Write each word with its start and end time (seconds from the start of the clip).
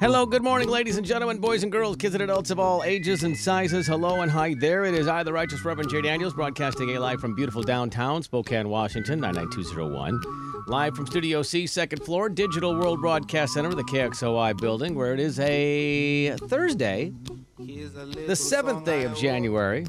Hello, 0.00 0.24
good 0.26 0.44
morning, 0.44 0.68
ladies 0.68 0.96
and 0.96 1.04
gentlemen, 1.04 1.38
boys 1.38 1.64
and 1.64 1.72
girls, 1.72 1.96
kids 1.96 2.14
and 2.14 2.22
adults 2.22 2.50
of 2.50 2.60
all 2.60 2.84
ages 2.84 3.24
and 3.24 3.36
sizes. 3.36 3.84
Hello 3.88 4.20
and 4.20 4.30
hi 4.30 4.54
there. 4.54 4.84
It 4.84 4.94
is 4.94 5.08
I, 5.08 5.24
the 5.24 5.32
Righteous 5.32 5.64
Reverend 5.64 5.90
Jay 5.90 6.00
Daniels, 6.00 6.34
broadcasting 6.34 6.94
a 6.94 7.00
live 7.00 7.20
from 7.20 7.34
beautiful 7.34 7.64
downtown 7.64 8.22
Spokane, 8.22 8.68
Washington, 8.68 9.18
99201. 9.18 10.20
Live 10.68 10.94
from 10.94 11.04
Studio 11.08 11.42
C, 11.42 11.66
second 11.66 12.04
floor, 12.04 12.28
Digital 12.28 12.76
World 12.76 13.00
Broadcast 13.00 13.54
Center, 13.54 13.74
the 13.74 13.82
KXOI 13.82 14.56
building, 14.60 14.94
where 14.94 15.14
it 15.14 15.18
is 15.18 15.40
a 15.40 16.36
Thursday, 16.44 17.12
the 17.58 18.36
seventh 18.36 18.84
day 18.84 19.02
of 19.02 19.16
January, 19.16 19.84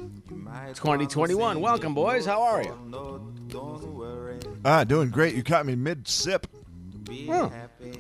2021. 0.74 1.62
Welcome, 1.62 1.94
boys. 1.94 2.26
How 2.26 2.42
are 2.42 2.64
you? 2.64 2.76
Ah, 4.66 4.84
doing 4.84 5.12
great. 5.12 5.36
You 5.36 5.44
caught 5.44 5.68
me 5.68 5.76
mid 5.76 6.08
sip. 6.08 6.48
Huh. 7.28 7.52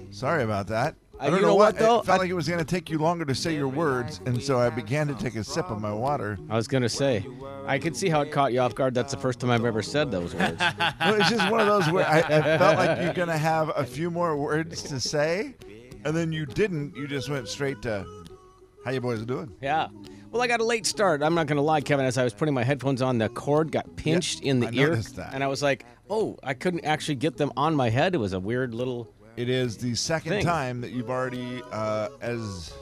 Sorry 0.10 0.44
about 0.44 0.68
that. 0.68 0.96
I 1.20 1.26
don't 1.26 1.36
you 1.36 1.42
know, 1.42 1.48
know 1.50 1.56
what. 1.56 1.74
what, 1.74 1.80
though? 1.80 2.00
It 2.00 2.06
felt 2.06 2.20
I- 2.20 2.22
like 2.24 2.30
it 2.30 2.34
was 2.34 2.48
going 2.48 2.60
to 2.60 2.66
take 2.66 2.90
you 2.90 2.98
longer 2.98 3.26
to 3.26 3.36
say 3.36 3.54
your 3.56 3.68
words, 3.68 4.22
and 4.26 4.42
so 4.42 4.60
I 4.60 4.70
began 4.70 5.08
to 5.08 5.16
take 5.16 5.36
a 5.36 5.44
sip 5.44 5.70
of 5.70 5.82
my 5.82 5.92
water. 5.94 6.38
I 6.50 6.56
was 6.56 6.68
going 6.68 6.84
to 6.84 6.90
say, 6.90 7.26
I 7.66 7.78
could 7.78 7.96
see 7.96 8.08
how 8.10 8.22
it 8.22 8.32
caught 8.32 8.54
you 8.54 8.60
off 8.62 8.74
guard. 8.74 8.94
That's 8.94 9.12
the 9.14 9.20
first 9.20 9.40
time 9.40 9.50
I've 9.50 9.66
ever 9.66 9.82
said 9.82 10.12
those 10.12 10.34
words. 10.34 10.62
Well, 11.00 11.16
it's 11.20 11.30
just 11.30 11.50
one 11.52 11.60
of 11.60 11.68
those 11.68 11.90
where 11.92 12.08
I, 12.08 12.20
I 12.20 12.58
felt 12.58 12.78
like 12.78 13.02
you're 13.02 13.14
going 13.14 13.28
to 13.30 13.38
have 13.38 13.72
a 13.76 13.86
few 13.86 14.10
more 14.12 14.38
words 14.38 14.82
to 14.84 15.00
say, 15.00 15.56
and 16.06 16.16
then 16.16 16.32
you 16.32 16.46
didn't. 16.46 16.96
You 16.96 17.08
just 17.08 17.30
went 17.30 17.48
straight 17.48 17.82
to, 17.84 18.06
"How 18.86 18.92
you 18.92 19.02
boys 19.02 19.24
doing?" 19.26 19.52
Yeah. 19.62 19.88
Well, 20.32 20.42
I 20.42 20.48
got 20.48 20.60
a 20.60 20.64
late 20.64 20.86
start. 20.86 21.24
I'm 21.24 21.34
not 21.34 21.48
going 21.48 21.56
to 21.58 21.62
lie, 21.64 21.82
Kevin. 21.82 22.06
As 22.06 22.18
I 22.18 22.24
was 22.24 22.34
putting 22.34 22.54
my 22.54 22.64
headphones 22.64 23.02
on, 23.02 23.18
the 23.18 23.30
cord 23.30 23.72
got 23.72 23.96
pinched 23.96 24.42
in 24.42 24.60
the 24.60 24.68
I 24.68 24.72
ear, 24.74 24.90
noticed 24.90 25.16
that. 25.16 25.34
and 25.34 25.44
I 25.44 25.48
was 25.48 25.64
like, 25.64 25.86
"Oh, 26.10 26.38
I 26.44 26.54
couldn't 26.54 26.86
actually 26.86 27.16
get 27.16 27.38
them 27.38 27.52
on 27.58 27.76
my 27.76 27.90
head." 27.90 28.14
It 28.14 28.20
was 28.20 28.34
a 28.34 28.40
weird 28.40 28.74
little. 28.76 29.12
It 29.40 29.48
is 29.48 29.78
the 29.78 29.96
second 29.96 30.32
Thing. 30.34 30.44
time 30.46 30.82
that 30.82 30.92
you've 30.92 31.10
already, 31.10 31.62
uh, 31.72 32.10
as 32.20 32.74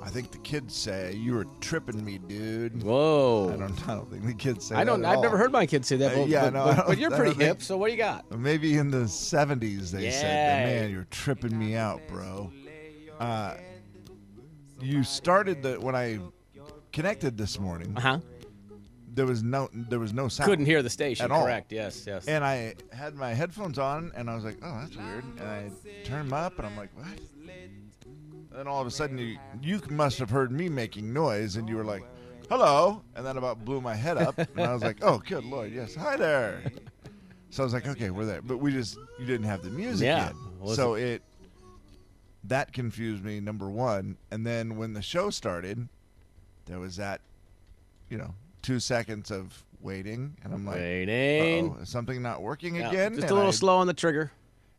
I 0.00 0.08
think 0.10 0.30
the 0.30 0.38
kids 0.38 0.76
say, 0.76 1.12
you 1.14 1.34
were 1.34 1.46
tripping 1.60 2.04
me, 2.04 2.18
dude. 2.18 2.84
Whoa. 2.84 3.50
I 3.52 3.56
don't. 3.56 3.88
I 3.88 3.94
don't 3.96 4.08
think 4.08 4.24
the 4.26 4.34
kids 4.34 4.66
say. 4.66 4.76
I 4.76 4.84
don't. 4.84 5.04
I've 5.04 5.20
never 5.20 5.36
heard 5.36 5.50
my 5.50 5.66
kids 5.66 5.88
say 5.88 5.96
that. 5.96 6.12
Uh, 6.12 6.18
but, 6.20 6.28
yeah, 6.28 6.44
but, 6.44 6.52
no, 6.52 6.64
but- 6.76 6.86
but 6.86 6.98
you're 6.98 7.10
pretty 7.10 7.30
don't 7.32 7.38
think- 7.38 7.48
hip. 7.48 7.62
So 7.62 7.76
what 7.76 7.86
do 7.88 7.92
you 7.94 7.98
got? 7.98 8.30
Maybe 8.38 8.76
in 8.76 8.92
the 8.92 9.08
70s 9.08 9.90
they 9.90 10.12
said, 10.12 10.66
"Man, 10.66 10.90
you're 10.92 11.08
tripping 11.10 11.58
me 11.58 11.74
out, 11.74 12.00
bro." 12.06 12.52
Uh, 13.18 13.54
you 14.80 15.02
started 15.02 15.64
the 15.64 15.80
when 15.80 15.96
I 15.96 16.20
connected 16.92 17.36
this 17.36 17.58
morning. 17.58 17.92
Uh 17.96 18.00
huh. 18.00 18.18
There 19.16 19.26
was 19.26 19.42
no 19.42 19.70
there 19.72 19.98
was 19.98 20.12
no 20.12 20.28
sound. 20.28 20.48
Couldn't 20.48 20.66
hear 20.66 20.82
the 20.82 20.90
station. 20.90 21.24
At 21.24 21.30
all. 21.32 21.42
Correct. 21.42 21.72
Yes. 21.72 22.04
Yes. 22.06 22.28
And 22.28 22.44
I 22.44 22.74
had 22.92 23.14
my 23.14 23.32
headphones 23.32 23.78
on, 23.78 24.12
and 24.14 24.28
I 24.28 24.34
was 24.34 24.44
like, 24.44 24.58
"Oh, 24.62 24.78
that's 24.80 24.94
weird." 24.94 25.24
And 25.24 25.40
I 25.42 25.70
turned 26.04 26.28
them 26.28 26.34
up, 26.34 26.58
and 26.58 26.66
I'm 26.66 26.76
like, 26.76 26.90
"What?" 26.94 27.18
Then 28.52 28.66
all 28.68 28.80
of 28.80 28.86
a 28.86 28.90
sudden, 28.90 29.16
you 29.16 29.38
you 29.62 29.80
must 29.90 30.18
have 30.18 30.28
heard 30.28 30.52
me 30.52 30.68
making 30.68 31.14
noise, 31.14 31.56
and 31.56 31.66
you 31.66 31.76
were 31.76 31.84
like, 31.84 32.04
"Hello," 32.50 33.02
and 33.14 33.24
that 33.24 33.38
about 33.38 33.64
blew 33.64 33.80
my 33.80 33.94
head 33.94 34.18
up, 34.18 34.36
and 34.38 34.60
I 34.60 34.72
was 34.74 34.82
like, 34.82 34.98
"Oh, 35.02 35.18
good 35.26 35.44
lord, 35.44 35.72
yes, 35.72 35.94
hi 35.94 36.16
there." 36.16 36.62
So 37.48 37.62
I 37.62 37.64
was 37.64 37.72
like, 37.72 37.86
"Okay, 37.86 38.10
we're 38.10 38.26
there," 38.26 38.42
but 38.42 38.58
we 38.58 38.70
just 38.70 38.98
you 39.18 39.24
didn't 39.24 39.46
have 39.46 39.62
the 39.62 39.70
music 39.70 40.04
Yeah. 40.04 40.32
Was 40.60 40.76
so 40.76 40.94
it 40.94 41.22
that 42.44 42.74
confused 42.74 43.24
me. 43.24 43.40
Number 43.40 43.70
one, 43.70 44.18
and 44.30 44.46
then 44.46 44.76
when 44.76 44.92
the 44.92 45.00
show 45.02 45.30
started, 45.30 45.88
there 46.66 46.78
was 46.78 46.96
that, 46.96 47.22
you 48.10 48.18
know, 48.18 48.34
two 48.66 48.80
seconds 48.80 49.30
of 49.30 49.62
waiting, 49.80 50.36
and 50.42 50.52
I'm 50.52 50.66
like, 50.66 50.76
Waiting. 50.76 51.70
"Uh-oh, 51.70 51.82
is 51.82 51.88
something 51.88 52.20
not 52.20 52.42
working 52.42 52.74
Yeah, 52.76 52.88
again?" 52.88 53.12
Just 53.14 53.22
And 53.22 53.30
a 53.30 53.34
little 53.34 53.48
I- 53.50 53.52
slow 53.52 53.78
on 53.78 53.86
the 53.86 53.94
trigger. 53.94 54.32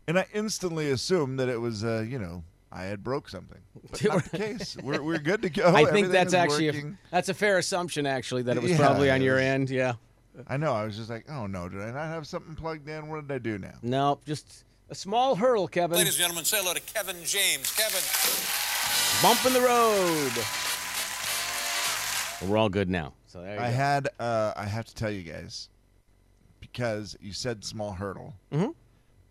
And 0.09 0.19
I 0.19 0.25
instantly 0.33 0.91
assumed 0.91 1.39
that 1.39 1.47
it 1.49 1.57
was, 1.59 1.83
uh, 1.83 2.05
you 2.07 2.19
know, 2.19 2.43
I 2.71 2.83
had 2.83 3.03
broke 3.03 3.29
something. 3.29 3.59
But 3.89 4.03
not 4.03 4.23
the 4.25 4.37
case. 4.37 4.77
We're, 4.83 5.01
we're 5.01 5.17
good 5.19 5.41
to 5.41 5.49
go. 5.49 5.67
I 5.69 5.73
think 5.73 5.87
Everything 5.89 6.11
that's 6.11 6.27
is 6.29 6.33
actually 6.33 6.67
a, 6.69 6.71
working. 6.73 6.97
that's 7.11 7.29
a 7.29 7.33
fair 7.33 7.57
assumption. 7.57 8.05
Actually, 8.05 8.43
that 8.43 8.57
it 8.57 8.61
was 8.63 8.71
Yeah, 8.71 8.77
probably 8.77 9.09
on 9.09 9.21
it 9.21 9.25
your 9.25 9.35
was- 9.35 9.43
end. 9.43 9.69
Yeah. 9.69 9.93
I 10.47 10.57
know. 10.57 10.73
I 10.73 10.83
was 10.85 10.95
just 10.97 11.09
like, 11.09 11.25
oh 11.31 11.47
no, 11.47 11.67
did 11.69 11.81
I 11.81 11.91
not 11.91 12.07
have 12.07 12.27
something 12.27 12.55
plugged 12.55 12.87
in? 12.89 13.07
What 13.07 13.27
did 13.27 13.33
I 13.33 13.39
do 13.39 13.57
now? 13.57 13.73
No, 13.81 14.19
just 14.25 14.65
a 14.89 14.95
small 14.95 15.35
hurdle, 15.35 15.67
Kevin. 15.67 15.97
Ladies 15.97 16.13
and 16.15 16.19
gentlemen, 16.21 16.45
say 16.45 16.57
hello 16.59 16.73
to 16.73 16.81
Kevin 16.81 17.15
James. 17.23 17.73
Kevin. 17.75 18.03
Bump 19.23 19.45
in 19.45 19.53
the 19.53 19.61
road. 19.61 20.31
We're 22.49 22.57
all 22.57 22.69
good 22.69 22.89
now. 22.89 23.13
So 23.37 23.43
there 23.43 23.55
you 23.55 23.61
I 23.61 23.69
go. 23.69 23.75
had. 23.75 24.09
Uh, 24.19 24.53
I 24.55 24.65
have 24.65 24.85
to 24.85 24.95
tell 24.95 25.11
you 25.11 25.21
guys 25.23 25.69
because 26.59 27.15
you 27.21 27.33
said 27.33 27.63
small 27.63 27.91
hurdle, 27.93 28.33
Mhm. 28.51 28.73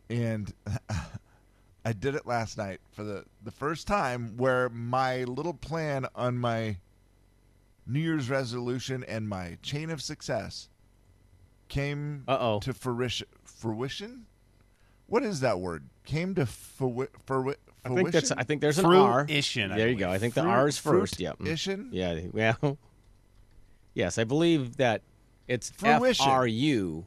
and 0.08 0.52
I 1.84 1.92
did 1.92 2.14
it 2.14 2.24
last 2.26 2.56
night 2.56 2.80
for 2.92 3.02
the 3.02 3.24
the 3.42 3.50
first 3.50 3.86
time 3.88 4.36
where 4.36 4.68
my 4.68 5.24
little 5.24 5.54
plan 5.54 6.06
on 6.14 6.38
my 6.38 6.76
New 7.84 7.98
Year's 8.00 8.30
resolution 8.30 9.04
and 9.08 9.28
my 9.28 9.58
chain 9.62 9.90
of 9.90 10.00
success 10.00 10.68
came 11.68 12.22
Uh-oh. 12.28 12.60
to 12.60 12.72
fruition. 12.74 13.26
Fruition? 13.44 14.26
What 15.08 15.24
is 15.24 15.40
that 15.40 15.58
word? 15.60 15.84
Came 16.04 16.34
to 16.36 16.46
fruition? 16.46 17.12
Fruition? 17.26 17.60
I 17.84 17.88
think 17.88 18.10
that's. 18.12 18.30
I 18.32 18.42
think 18.44 18.60
there's 18.60 18.78
an 18.78 18.86
R. 18.86 19.26
Fruition, 19.26 19.72
I 19.72 19.76
There 19.78 19.88
you 19.88 19.96
go. 19.96 20.10
I 20.10 20.18
think 20.18 20.34
the 20.34 20.42
R 20.42 20.68
is 20.68 20.78
first. 20.78 21.18
Yep. 21.18 21.38
fruition? 21.38 21.88
Yeah. 21.92 22.20
Well. 22.32 22.78
Yes, 23.96 24.18
I 24.18 24.24
believe 24.24 24.76
that 24.76 25.02
it's 25.48 25.72
F 25.82 25.98
Fruition. 25.98 26.28
R 26.28 26.46
U. 26.46 27.06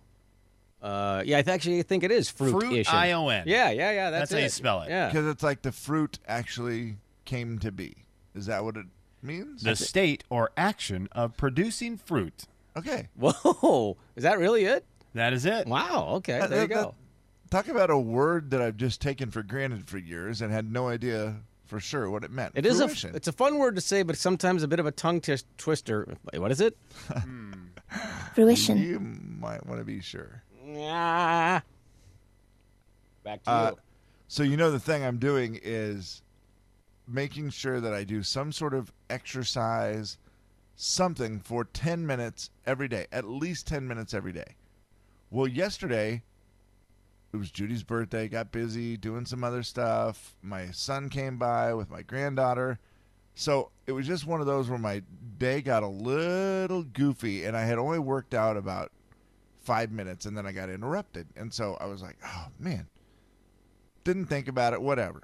Uh, 0.81 1.21
yeah, 1.25 1.37
I 1.37 1.41
th- 1.41 1.53
actually 1.53 1.81
think 1.83 2.03
it 2.03 2.11
is 2.11 2.29
fruit. 2.29 2.51
Fruit, 2.51 2.93
I-O-N. 2.93 3.43
Yeah, 3.45 3.69
yeah, 3.69 3.91
yeah. 3.91 4.09
That's, 4.09 4.29
That's 4.29 4.39
how 4.39 4.43
you 4.43 4.49
spell 4.49 4.81
it. 4.81 4.89
Yeah. 4.89 5.07
Because 5.09 5.27
it's 5.27 5.43
like 5.43 5.61
the 5.61 5.71
fruit 5.73 6.19
actually 6.27 6.97
came 7.25 7.59
to 7.59 7.71
be. 7.71 8.05
Is 8.33 8.45
that 8.47 8.63
what 8.63 8.75
it 8.77 8.85
means? 9.21 9.61
The 9.61 9.75
state 9.75 10.23
or 10.29 10.51
action 10.57 11.07
of 11.11 11.35
producing 11.37 11.97
fruit. 11.97 12.45
Okay. 12.77 13.09
Whoa, 13.19 13.97
is 14.15 14.23
that 14.23 14.39
really 14.39 14.63
it? 14.65 14.85
That 15.13 15.33
is 15.33 15.45
it. 15.45 15.67
Wow. 15.67 16.07
Okay, 16.17 16.39
That- 16.39 16.49
there 16.49 16.61
you 16.63 16.67
that- 16.69 16.73
go. 16.73 16.95
Talk 17.51 17.67
about 17.67 17.89
a 17.89 17.97
word 17.97 18.51
that 18.51 18.61
I've 18.61 18.77
just 18.77 19.01
taken 19.01 19.31
for 19.31 19.41
granted 19.43 19.87
for 19.89 19.97
years 19.97 20.39
and 20.41 20.51
had 20.53 20.71
no 20.71 20.87
idea 20.87 21.37
for 21.69 21.79
sure 21.79 22.09
what 22.09 22.23
it 22.23 22.31
meant. 22.31 22.53
It 22.55 22.65
is 22.65 22.81
a. 22.81 22.89
It's 23.15 23.27
a 23.27 23.31
fun 23.31 23.59
word 23.59 23.75
to 23.75 23.81
say, 23.81 24.01
but 24.03 24.17
sometimes 24.17 24.63
a 24.63 24.67
bit 24.67 24.79
of 24.79 24.85
a 24.87 24.91
tongue 24.91 25.21
tis- 25.21 25.45
twister. 25.57 26.17
Wait, 26.33 26.39
what 26.39 26.51
is 26.51 26.59
it? 26.59 26.75
Fruition. 28.33 28.77
You 28.77 28.99
might 28.99 29.65
want 29.65 29.79
to 29.79 29.85
be 29.85 30.01
sure. 30.01 30.43
Yeah. 30.65 31.61
Back 33.23 33.43
to 33.43 33.49
Uh, 33.51 33.71
you. 33.71 33.77
So 34.27 34.43
you 34.43 34.57
know 34.57 34.71
the 34.71 34.79
thing 34.79 35.03
I'm 35.03 35.17
doing 35.17 35.59
is 35.63 36.21
making 37.07 37.49
sure 37.51 37.79
that 37.81 37.93
I 37.93 38.03
do 38.03 38.21
some 38.23 38.51
sort 38.51 38.73
of 38.73 38.91
exercise, 39.09 40.17
something 40.75 41.39
for 41.39 41.65
10 41.65 42.05
minutes 42.05 42.51
every 42.65 42.87
day, 42.87 43.07
at 43.11 43.25
least 43.25 43.67
10 43.67 43.87
minutes 43.87 44.13
every 44.13 44.31
day. 44.31 44.55
Well, 45.31 45.47
yesterday 45.47 46.23
it 47.31 47.37
was 47.37 47.51
Judy's 47.51 47.83
birthday, 47.83 48.27
got 48.27 48.51
busy 48.51 48.97
doing 48.97 49.25
some 49.25 49.43
other 49.43 49.63
stuff. 49.63 50.35
My 50.41 50.71
son 50.71 51.09
came 51.09 51.37
by 51.37 51.73
with 51.73 51.89
my 51.89 52.01
granddaughter. 52.01 52.79
So 53.35 53.71
it 53.87 53.91
was 53.93 54.07
just 54.07 54.25
one 54.25 54.41
of 54.41 54.47
those 54.47 54.69
where 54.69 54.79
my 54.79 55.01
day 55.37 55.61
got 55.61 55.83
a 55.83 55.87
little 55.87 56.83
goofy 56.83 57.45
and 57.45 57.55
I 57.55 57.61
had 57.61 57.77
only 57.77 57.99
worked 57.99 58.33
out 58.33 58.57
about 58.57 58.91
five 59.63 59.91
minutes 59.91 60.25
and 60.25 60.35
then 60.35 60.45
I 60.45 60.51
got 60.51 60.69
interrupted. 60.69 61.27
And 61.35 61.53
so 61.53 61.77
I 61.79 61.85
was 61.85 62.01
like, 62.01 62.17
oh 62.25 62.47
man, 62.59 62.87
didn't 64.03 64.25
think 64.25 64.47
about 64.47 64.73
it, 64.73 64.81
whatever. 64.81 65.23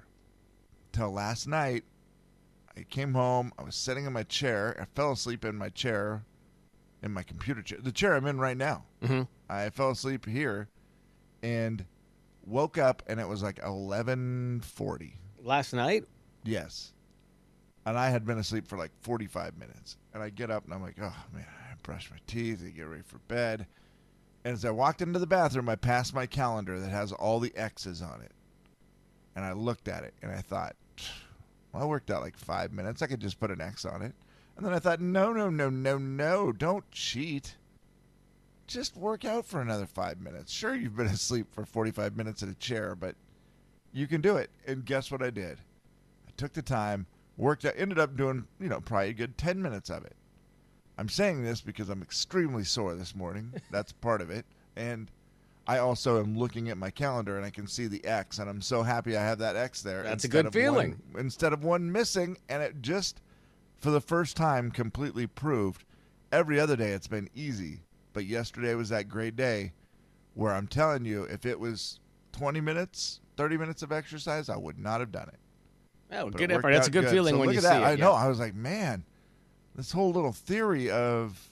Till 0.92 1.10
last 1.10 1.46
night, 1.46 1.84
I 2.76 2.82
came 2.84 3.14
home, 3.14 3.52
I 3.58 3.62
was 3.64 3.74
sitting 3.74 4.06
in 4.06 4.12
my 4.12 4.22
chair, 4.22 4.76
I 4.80 4.84
fell 4.94 5.12
asleep 5.12 5.44
in 5.44 5.56
my 5.56 5.68
chair, 5.70 6.24
in 7.02 7.12
my 7.12 7.22
computer 7.22 7.62
chair, 7.62 7.78
the 7.82 7.92
chair 7.92 8.14
I'm 8.14 8.26
in 8.26 8.38
right 8.38 8.56
now. 8.56 8.84
Mhm. 9.02 9.28
I 9.48 9.68
fell 9.70 9.90
asleep 9.90 10.26
here, 10.26 10.68
and 11.42 11.84
woke 12.46 12.78
up, 12.78 13.02
and 13.06 13.20
it 13.20 13.28
was 13.28 13.42
like 13.42 13.58
eleven 13.62 14.60
forty. 14.60 15.18
Last 15.42 15.72
night? 15.72 16.04
Yes. 16.44 16.92
And 17.84 17.96
I 17.96 18.10
had 18.10 18.24
been 18.26 18.38
asleep 18.38 18.66
for 18.66 18.76
like 18.76 18.90
45 19.02 19.56
minutes. 19.56 19.96
And 20.12 20.20
I 20.20 20.30
get 20.30 20.50
up 20.50 20.64
and 20.64 20.74
I'm 20.74 20.82
like, 20.82 20.96
oh, 21.00 21.14
man, 21.32 21.46
I 21.46 21.74
brush 21.84 22.10
my 22.10 22.18
teeth, 22.26 22.62
I 22.66 22.70
get 22.70 22.82
ready 22.82 23.04
for 23.06 23.18
bed. 23.28 23.66
And 24.44 24.54
as 24.54 24.64
I 24.64 24.70
walked 24.70 25.02
into 25.02 25.20
the 25.20 25.26
bathroom, 25.26 25.68
I 25.68 25.76
passed 25.76 26.14
my 26.14 26.26
calendar 26.26 26.80
that 26.80 26.90
has 26.90 27.12
all 27.12 27.38
the 27.38 27.52
X's 27.56 28.02
on 28.02 28.22
it. 28.22 28.32
And 29.36 29.44
I 29.44 29.52
looked 29.52 29.86
at 29.86 30.02
it 30.02 30.14
and 30.20 30.32
I 30.32 30.40
thought, 30.40 30.74
well, 31.72 31.84
I 31.84 31.86
worked 31.86 32.10
out 32.10 32.22
like 32.22 32.36
five 32.36 32.72
minutes. 32.72 33.02
I 33.02 33.06
could 33.06 33.20
just 33.20 33.38
put 33.38 33.50
an 33.52 33.60
X 33.60 33.84
on 33.84 34.02
it. 34.02 34.14
And 34.56 34.64
then 34.64 34.72
I 34.72 34.78
thought, 34.78 35.00
no, 35.00 35.32
no, 35.32 35.50
no, 35.50 35.68
no, 35.68 35.98
no, 35.98 36.50
don't 36.50 36.90
cheat. 36.90 37.56
Just 38.66 38.96
work 38.96 39.24
out 39.24 39.46
for 39.46 39.60
another 39.60 39.86
five 39.86 40.20
minutes. 40.20 40.52
Sure, 40.52 40.74
you've 40.74 40.96
been 40.96 41.06
asleep 41.06 41.46
for 41.52 41.64
45 41.64 42.16
minutes 42.16 42.42
in 42.42 42.48
a 42.50 42.54
chair, 42.54 42.94
but 42.94 43.14
you 43.92 44.06
can 44.06 44.20
do 44.20 44.36
it. 44.36 44.50
And 44.66 44.84
guess 44.84 45.10
what 45.10 45.22
I 45.22 45.30
did? 45.30 45.58
I 46.26 46.30
took 46.36 46.52
the 46.52 46.62
time, 46.62 47.06
worked 47.36 47.64
out, 47.64 47.74
ended 47.76 47.98
up 47.98 48.16
doing, 48.16 48.46
you 48.60 48.68
know, 48.68 48.80
probably 48.80 49.10
a 49.10 49.14
good 49.14 49.38
10 49.38 49.60
minutes 49.60 49.90
of 49.90 50.04
it. 50.04 50.16
I'm 50.98 51.08
saying 51.08 51.44
this 51.44 51.60
because 51.60 51.88
I'm 51.88 52.02
extremely 52.02 52.64
sore 52.64 52.94
this 52.94 53.14
morning. 53.14 53.52
That's 53.70 53.92
part 53.92 54.20
of 54.20 54.30
it. 54.30 54.46
And 54.76 55.10
I 55.66 55.78
also 55.78 56.20
am 56.20 56.36
looking 56.36 56.68
at 56.68 56.78
my 56.78 56.90
calendar 56.90 57.36
and 57.36 57.44
I 57.44 57.50
can 57.50 57.66
see 57.66 57.86
the 57.86 58.04
X, 58.04 58.38
and 58.38 58.48
I'm 58.48 58.62
so 58.62 58.82
happy 58.82 59.16
I 59.16 59.22
have 59.22 59.38
that 59.38 59.56
X 59.56 59.82
there. 59.82 60.02
That's 60.02 60.24
a 60.24 60.28
good 60.28 60.52
feeling. 60.52 61.00
One, 61.10 61.20
instead 61.20 61.52
of 61.52 61.64
one 61.64 61.90
missing, 61.90 62.38
and 62.48 62.62
it 62.62 62.82
just, 62.82 63.20
for 63.80 63.90
the 63.90 64.00
first 64.00 64.36
time, 64.36 64.70
completely 64.70 65.26
proved. 65.26 65.84
Every 66.30 66.60
other 66.60 66.76
day 66.76 66.90
it's 66.90 67.08
been 67.08 67.28
easy, 67.34 67.80
but 68.16 68.24
yesterday 68.24 68.74
was 68.74 68.88
that 68.88 69.10
great 69.10 69.36
day 69.36 69.74
where 70.32 70.54
I'm 70.54 70.66
telling 70.66 71.04
you, 71.04 71.24
if 71.24 71.44
it 71.44 71.60
was 71.60 72.00
20 72.32 72.62
minutes, 72.62 73.20
30 73.36 73.58
minutes 73.58 73.82
of 73.82 73.92
exercise, 73.92 74.48
I 74.48 74.56
would 74.56 74.78
not 74.78 75.00
have 75.00 75.12
done 75.12 75.28
it. 75.28 75.38
Oh, 76.12 76.30
But 76.30 76.38
good 76.38 76.50
it 76.50 76.54
effort. 76.54 76.72
That's 76.72 76.86
a 76.86 76.88
out 76.88 76.92
good 76.94 77.10
feeling 77.10 77.34
So 77.34 77.40
when 77.40 77.48
look 77.48 77.52
you 77.56 77.58
at 77.58 77.64
see 77.64 77.68
that. 77.68 77.82
it. 77.82 77.84
I 77.84 77.90
yeah. 77.90 77.96
know. 77.96 78.12
I 78.14 78.28
was 78.28 78.38
like, 78.38 78.54
man, 78.54 79.04
this 79.74 79.92
whole 79.92 80.12
little 80.12 80.32
theory 80.32 80.90
of 80.90 81.50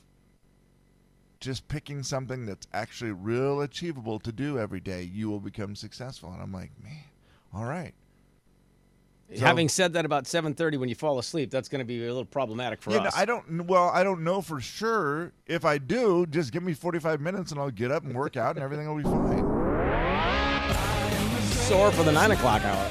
just 1.38 1.68
picking 1.68 2.02
something 2.02 2.46
that's 2.46 2.66
actually 2.72 3.12
real 3.12 3.60
achievable 3.60 4.18
to 4.20 4.32
do 4.32 4.58
every 4.58 4.80
day, 4.80 5.02
you 5.02 5.28
will 5.28 5.40
become 5.40 5.76
successful. 5.76 6.32
And 6.32 6.40
I'm 6.40 6.50
like, 6.54 6.70
man, 6.82 7.04
all 7.54 7.66
right. 7.66 7.92
So- 9.32 9.44
Having 9.46 9.68
said 9.70 9.92
that 9.94 10.04
about 10.04 10.24
7:30 10.26 10.76
when 10.78 10.88
you 10.88 10.94
fall 10.94 11.18
asleep, 11.18 11.50
that's 11.50 11.68
going 11.68 11.78
to 11.80 11.84
be 11.84 12.04
a 12.04 12.08
little 12.08 12.24
problematic 12.24 12.82
for 12.82 12.90
Yeah, 12.92 12.98
no, 12.98 13.04
us. 13.06 13.16
I 13.16 13.24
don't. 13.24 13.66
Well, 13.66 13.90
I 13.92 14.04
don't 14.04 14.22
know 14.22 14.40
for 14.42 14.60
sure. 14.60 15.32
If 15.46 15.64
I 15.64 15.78
do, 15.78 16.26
just 16.26 16.52
give 16.52 16.62
me 16.62 16.72
45 16.74 17.20
minutes 17.20 17.50
and 17.50 17.58
I'll 17.60 17.70
get 17.70 17.90
up 17.90 18.04
and 18.04 18.14
work 18.14 18.36
out, 18.36 18.54
and 18.56 18.62
everything 18.64 18.86
will 18.86 18.96
be 18.96 19.02
fine. 19.02 19.44
Sore 21.66 21.90
for 21.92 22.02
the 22.04 22.12
nine 22.12 22.30
o'clock 22.32 22.62
hour. 22.64 22.90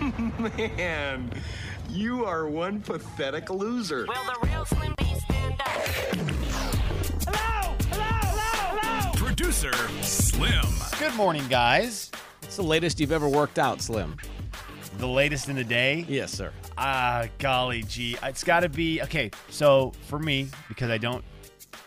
Man, 0.58 1.30
you 1.88 2.24
are 2.24 2.48
one 2.48 2.80
pathetic 2.80 3.50
loser. 3.50 4.06
Will 4.08 4.24
the 4.24 4.36
real 4.48 4.64
Slim 4.64 4.94
B 4.98 5.04
stand 5.20 5.54
up? 5.60 5.68
Hello! 7.26 7.74
Hello! 7.90 8.04
Hello! 8.32 8.78
Hello! 8.80 9.12
Producer 9.14 9.72
Slim. 10.02 10.64
Good 10.98 11.14
morning, 11.14 11.46
guys. 11.48 12.10
What's 12.42 12.56
the 12.56 12.62
latest 12.62 12.98
you've 13.00 13.12
ever 13.12 13.28
worked 13.28 13.58
out, 13.58 13.80
Slim? 13.80 14.16
The 14.98 15.06
latest 15.06 15.48
in 15.48 15.54
the 15.56 15.64
day? 15.64 16.04
Yes, 16.08 16.32
sir. 16.32 16.52
Ah, 16.76 17.26
golly 17.38 17.82
gee. 17.84 18.16
It's 18.22 18.42
got 18.42 18.60
to 18.60 18.68
be 18.68 19.00
okay. 19.02 19.30
So 19.48 19.92
for 20.08 20.18
me, 20.18 20.48
because 20.68 20.90
I 20.90 20.98
don't 20.98 21.24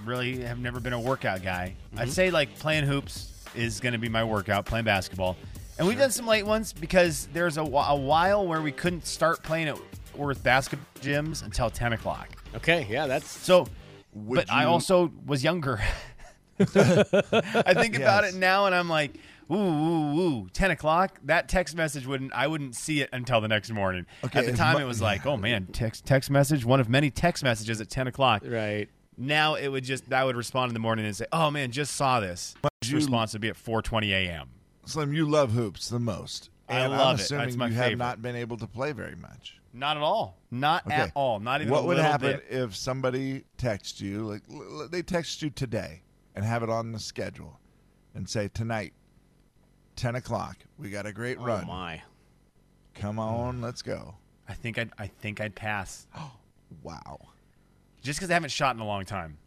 really 0.05 0.41
have 0.43 0.59
never 0.59 0.79
been 0.79 0.93
a 0.93 0.99
workout 0.99 1.43
guy, 1.43 1.75
I'd 1.97 2.07
Mhm. 2.07 2.11
say 2.11 2.31
like 2.31 2.57
playing 2.59 2.85
hoops 2.85 3.27
is 3.53 3.81
going 3.81 3.91
to 3.93 3.99
be 3.99 4.07
my 4.07 4.23
workout, 4.23 4.65
playing 4.65 4.85
basketball. 4.85 5.35
And 5.77 5.85
we've 5.87 5.97
done 5.97 6.11
some 6.11 6.25
late 6.25 6.45
ones 6.45 6.71
because 6.71 7.27
there's 7.33 7.57
a, 7.57 7.61
a 7.63 7.95
while 7.95 8.47
where 8.47 8.61
we 8.61 8.71
couldn't 8.71 9.05
start 9.05 9.43
playing 9.43 9.67
at 9.67 9.77
Worth 10.15 10.43
basketball 10.43 10.85
gyms 11.01 11.43
until 11.43 11.69
10 11.69 11.93
o'clock. 11.93 12.29
Okay, 12.55 12.85
yeah, 12.89 13.07
that's 13.07 13.29
So, 13.29 13.65
Would 14.13 14.35
but 14.35 14.51
I 14.51 14.65
also 14.65 15.09
was 15.25 15.41
younger. 15.43 15.79
I 16.59 17.73
think 17.73 17.95
about 17.95 18.25
it 18.25 18.35
now, 18.35 18.65
and 18.67 18.75
I'm 18.75 18.89
like, 18.89 19.15
ooh, 19.51 19.56
ooh, 19.56 20.19
ooh, 20.19 20.50
ten 20.53 20.71
o'clock. 20.71 21.19
That 21.24 21.48
text 21.50 21.75
message 21.75 22.06
wouldn't. 22.06 22.33
I 22.33 22.48
wouldn't 22.48 22.75
see 22.75 23.01
it 23.01 23.09
until 23.13 23.42
the 23.42 23.48
next 23.48 23.69
morning. 23.71 24.06
Okay, 24.24 24.39
At 24.39 24.45
the 24.45 24.53
time, 24.53 24.77
mu- 24.77 24.83
it 24.83 24.88
was 24.88 25.01
like, 25.01 25.25
oh 25.25 25.38
man, 25.38 25.65
text 25.74 26.06
text 26.06 26.30
message, 26.30 26.63
one 26.65 26.80
of 26.80 26.89
many 26.89 27.09
text 27.12 27.44
messages 27.44 27.81
at 27.81 27.89
ten 27.89 28.07
o'clock. 28.07 28.44
right. 28.45 28.88
Now 29.18 29.56
it 29.56 29.68
would 29.68 29.83
just 29.83 30.12
I 30.12 30.24
would 30.24 30.36
respond 30.36 30.69
in 30.69 30.74
the 30.74 30.80
morning 30.80 31.06
and 31.06 31.15
say, 31.15 31.25
oh 31.31 31.51
man, 31.51 31.71
just 31.71 31.95
saw 31.95 32.19
this. 32.19 32.56
you- 32.86 32.95
response 32.95 33.33
would 33.33 33.42
be 33.42 33.50
at 33.50 33.56
4:20 33.57 34.09
a.m. 34.12 34.50
Slim, 34.86 35.13
you 35.13 35.30
love 35.30 35.51
hoops 35.51 35.89
the 35.89 36.00
most. 36.00 36.50
I 36.68 36.80
And 36.80 36.94
love 36.94 37.01
I'm 37.01 37.15
it. 37.15 37.21
assuming 37.21 37.45
That's 37.48 37.57
my 37.57 37.68
you 37.68 37.74
have 37.75 37.98
not 37.98 38.21
been 38.21 38.36
able 38.36 38.57
to 38.57 38.65
play 38.68 38.94
very 38.94 39.15
much. 39.15 39.57
Not 39.74 39.95
at 39.98 40.03
all. 40.03 40.38
Not 40.50 40.86
Okay. 40.88 40.95
at 40.95 41.12
all. 41.13 41.39
Not 41.39 41.62
even. 41.62 41.71
what 41.71 41.86
would 41.86 41.98
happen 41.98 42.38
bit. 42.38 42.45
if 42.50 42.75
somebody 42.75 43.44
texts 43.57 44.01
you 44.01 44.24
like 44.24 44.89
they 44.92 45.01
text 45.01 45.42
you 45.42 45.50
today 45.50 46.01
and 46.36 46.44
have 46.44 46.63
it 46.63 46.69
on 46.69 46.92
the 46.94 47.00
schedule 47.00 47.59
and 48.15 48.27
say 48.27 48.48
tonight 48.48 48.94
10 49.95 50.15
o'clock 50.15 50.57
we 50.77 50.89
got 50.89 51.05
a 51.05 51.13
great 51.13 51.38
run. 51.39 51.49
Oh 51.49 51.53
run 51.53 51.67
my. 51.67 52.01
come 52.93 53.19
on 53.19 53.61
let's 53.61 53.81
go 53.81 54.15
I 54.47 54.53
think 54.53 54.77
I'd 54.77 54.91
I 54.97 55.07
think 55.07 55.39
I'd 55.41 55.55
pass 55.55 56.07
Oh 56.17 56.31
wow 56.83 57.19
just 58.01 58.19
because 58.19 58.31
I 58.31 58.33
haven't 58.33 58.49
shot 58.49 58.75
in 58.75 58.81
a 58.81 58.85
long 58.85 59.05
time. 59.05 59.38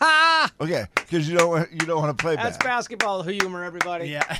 Ha! 0.00 0.50
okay 0.60 0.86
because 0.94 1.28
you 1.28 1.36
don't 1.38 1.50
want, 1.50 1.70
you 1.72 1.78
don't 1.78 2.02
want 2.02 2.16
to 2.16 2.20
play 2.20 2.34
That's 2.36 2.56
bad 2.56 2.64
basketball 2.64 3.22
humor, 3.22 3.64
everybody. 3.64 4.08
Yeah. 4.08 4.38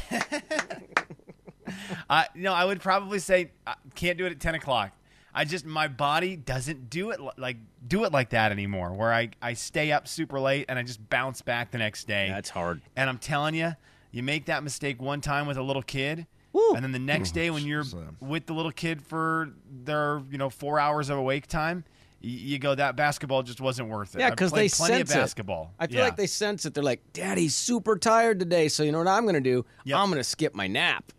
I 2.09 2.27
you 2.35 2.43
know 2.43 2.53
I 2.53 2.65
would 2.65 2.81
probably 2.81 3.19
say 3.19 3.53
I 3.67 3.75
can't 3.95 4.19
do 4.19 4.27
it 4.27 4.33
at 4.33 4.41
ten 4.41 4.55
o'clock. 4.55 4.93
I 5.33 5.45
just 5.45 5.65
my 5.65 5.87
body 5.87 6.37
doesn't 6.37 6.91
do 6.91 7.11
it 7.11 7.21
li- 7.21 7.31
like 7.37 7.57
do 7.87 8.05
it 8.05 8.13
like 8.13 8.31
that 8.31 8.51
anymore. 8.53 8.93
Where 8.93 9.13
I 9.13 9.31
I 9.41 9.53
stay 9.55 9.93
up 9.93 10.09
super 10.09 10.41
late 10.41 10.67
and 10.69 10.79
I 10.79 10.83
just 10.83 11.09
bounce 11.09 11.43
back 11.43 11.71
the 11.71 11.79
next 11.79 12.07
day. 12.09 12.29
That's 12.29 12.51
hard. 12.51 12.81
And 12.97 13.09
I'm 13.09 13.19
telling 13.19 13.55
you, 13.55 13.75
you 14.11 14.23
make 14.23 14.47
that 14.47 14.63
mistake 14.65 15.01
one 15.01 15.21
time 15.21 15.47
with 15.47 15.57
a 15.57 15.63
little 15.63 15.83
kid, 15.83 16.27
and 16.55 16.83
then 16.83 16.93
the 16.93 16.99
next 16.99 17.33
oh, 17.33 17.35
day 17.35 17.51
when 17.51 17.65
you're 17.65 17.85
Slim. 17.85 18.17
with 18.21 18.47
the 18.47 18.53
little 18.53 18.73
kid 18.73 19.03
for 19.03 19.51
their 19.85 20.23
you 20.31 20.39
know 20.39 20.51
four 20.51 20.79
hours 20.81 21.09
of 21.09 21.19
awake 21.19 21.47
time, 21.47 21.85
you, 22.21 22.37
you 22.39 22.59
go 22.59 22.75
that 22.75 22.97
basketball 22.97 23.43
just 23.43 23.61
wasn't 23.61 23.89
worth 23.89 24.15
it. 24.15 24.21
Yeah, 24.21 24.31
because 24.31 24.51
played 24.51 24.71
they 24.71 24.75
plenty 24.77 24.95
sense 24.97 25.11
of 25.11 25.17
it. 25.17 25.21
basketball. 25.21 25.75
I 25.79 25.87
feel 25.87 25.99
Yeah. 25.99 26.05
like 26.05 26.17
they 26.17 26.27
sense 26.27 26.65
it. 26.67 26.75
They're 26.75 26.83
like, 26.83 27.13
"Daddy's 27.13 27.55
super 27.55 27.97
tired 27.97 28.39
today, 28.41 28.69
so 28.69 28.83
you 28.83 28.93
know 28.93 28.99
what 28.99 29.09
I'm 29.09 29.23
going 29.25 29.35
to 29.35 29.41
do? 29.41 29.65
Yep. 29.85 29.99
I'm 29.99 30.07
going 30.09 30.19
to 30.19 30.25
skip 30.25 30.55
my 30.55 30.67
nap." 30.67 31.13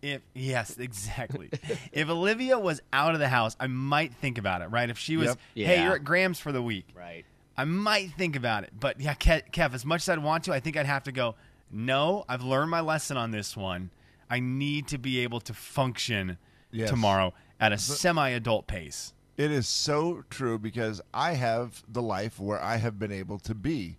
If 0.00 0.22
yes, 0.32 0.78
exactly. 0.78 1.50
if 1.92 2.08
Olivia 2.08 2.56
was 2.58 2.80
out 2.92 3.14
of 3.14 3.20
the 3.20 3.28
house, 3.28 3.56
I 3.58 3.66
might 3.66 4.14
think 4.14 4.38
about 4.38 4.62
it, 4.62 4.66
right? 4.66 4.88
If 4.88 4.96
she 4.98 5.16
was, 5.16 5.36
Yep. 5.54 5.66
hey, 5.66 5.82
you're 5.82 5.96
at 5.96 6.04
Grams 6.04 6.38
for 6.38 6.52
the 6.52 6.62
week, 6.62 6.86
Right. 6.94 7.24
I 7.56 7.64
might 7.64 8.12
think 8.12 8.36
about 8.36 8.62
it. 8.62 8.70
But 8.78 9.00
yeah, 9.00 9.14
Kev, 9.14 9.50
Kev, 9.50 9.74
as 9.74 9.84
much 9.84 10.02
as 10.02 10.08
I'd 10.10 10.22
want 10.22 10.44
to, 10.44 10.52
I 10.52 10.60
think 10.60 10.76
I'd 10.76 10.86
have 10.86 11.02
to 11.04 11.12
go. 11.12 11.34
No, 11.70 12.24
I've 12.28 12.42
learned 12.42 12.70
my 12.70 12.80
lesson 12.80 13.16
on 13.16 13.30
this 13.30 13.56
one. 13.56 13.90
I 14.30 14.40
need 14.40 14.86
to 14.88 14.98
be 14.98 15.20
able 15.20 15.40
to 15.40 15.54
function 15.54 16.38
Yes. 16.70 16.90
tomorrow 16.90 17.32
at 17.58 17.72
a 17.72 17.78
semi-adult 17.78 18.66
pace. 18.66 19.14
it 19.38 19.50
is 19.50 19.66
so 19.66 20.22
true 20.28 20.58
because 20.58 21.00
i 21.14 21.32
have 21.32 21.82
the 21.88 22.02
life 22.02 22.38
where 22.38 22.60
i 22.62 22.76
have 22.76 22.98
been 22.98 23.10
able 23.10 23.38
to 23.38 23.54
be 23.54 23.96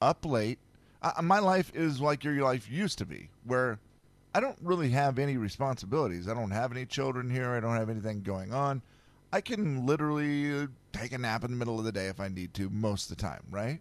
up 0.00 0.24
late 0.24 0.58
uh, 1.02 1.20
my 1.22 1.38
life 1.38 1.70
is 1.74 2.00
like 2.00 2.24
your 2.24 2.42
life 2.42 2.70
used 2.70 2.96
to 2.98 3.04
be 3.04 3.28
where 3.44 3.78
i 4.34 4.40
don't 4.40 4.56
really 4.62 4.88
have 4.90 5.18
any 5.18 5.36
responsibilities 5.36 6.26
i 6.26 6.32
don't 6.32 6.52
have 6.52 6.72
any 6.72 6.86
children 6.86 7.28
here 7.28 7.50
i 7.50 7.60
don't 7.60 7.76
have 7.76 7.90
anything 7.90 8.22
going 8.22 8.50
on 8.54 8.80
i 9.32 9.40
can 9.42 9.84
literally 9.84 10.62
uh, 10.62 10.66
take 10.92 11.12
a 11.12 11.18
nap 11.18 11.44
in 11.44 11.50
the 11.50 11.56
middle 11.58 11.78
of 11.78 11.84
the 11.84 11.92
day 11.92 12.06
if 12.06 12.18
i 12.18 12.28
need 12.28 12.54
to 12.54 12.70
most 12.70 13.10
of 13.10 13.16
the 13.18 13.22
time 13.22 13.42
right 13.50 13.80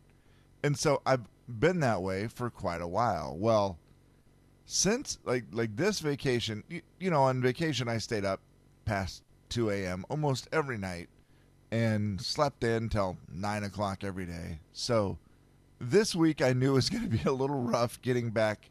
and 0.63 0.77
so 0.77 1.01
i've 1.05 1.21
been 1.49 1.79
that 1.79 2.01
way 2.01 2.27
for 2.27 2.49
quite 2.49 2.81
a 2.81 2.87
while. 2.87 3.35
Well 3.37 3.79
since 4.65 5.17
like 5.25 5.45
like 5.51 5.75
this 5.75 5.99
vacation 5.99 6.63
you, 6.69 6.81
you 6.99 7.09
know 7.09 7.23
on 7.23 7.41
vacation 7.41 7.87
i 7.87 7.97
stayed 7.97 8.23
up 8.23 8.39
past 8.85 9.23
2 9.49 9.71
a.m 9.71 10.05
almost 10.09 10.47
every 10.51 10.77
night 10.77 11.09
and 11.71 12.21
slept 12.21 12.63
in 12.63 12.87
till 12.89 13.17
9 13.31 13.63
o'clock 13.63 14.03
every 14.03 14.25
day. 14.25 14.59
So 14.73 15.17
this 15.79 16.15
week 16.15 16.41
i 16.41 16.53
knew 16.53 16.71
it 16.71 16.73
was 16.73 16.89
going 16.89 17.09
to 17.09 17.09
be 17.09 17.23
a 17.25 17.31
little 17.31 17.61
rough 17.61 17.99
getting 18.01 18.29
back 18.29 18.69